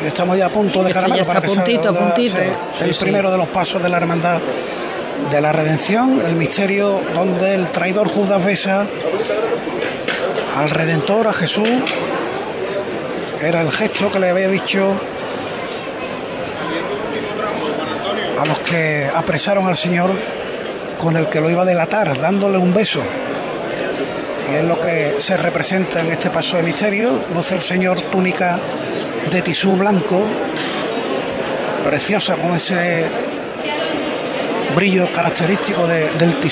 [0.03, 2.39] Estamos ya a punto de caramelo para que puntito, puntito.
[2.39, 2.43] sí,
[2.81, 3.33] el Sí, primero sí.
[3.33, 4.41] de los pasos de la hermandad
[5.31, 8.87] de la redención, el misterio donde el traidor Judas besa
[10.57, 11.69] al Redentor, a Jesús.
[13.43, 14.95] Era el gesto que le había dicho
[18.41, 20.13] a los que apresaron al Señor
[20.97, 23.03] con el que lo iba a delatar, dándole un beso.
[24.53, 27.25] Y es lo que se representa en este paso de misterio.
[27.35, 28.59] Luce el Señor túnica
[29.31, 30.23] de tisú blanco,
[31.85, 33.07] preciosa con ese
[34.77, 36.51] brillo característico de- del tisú.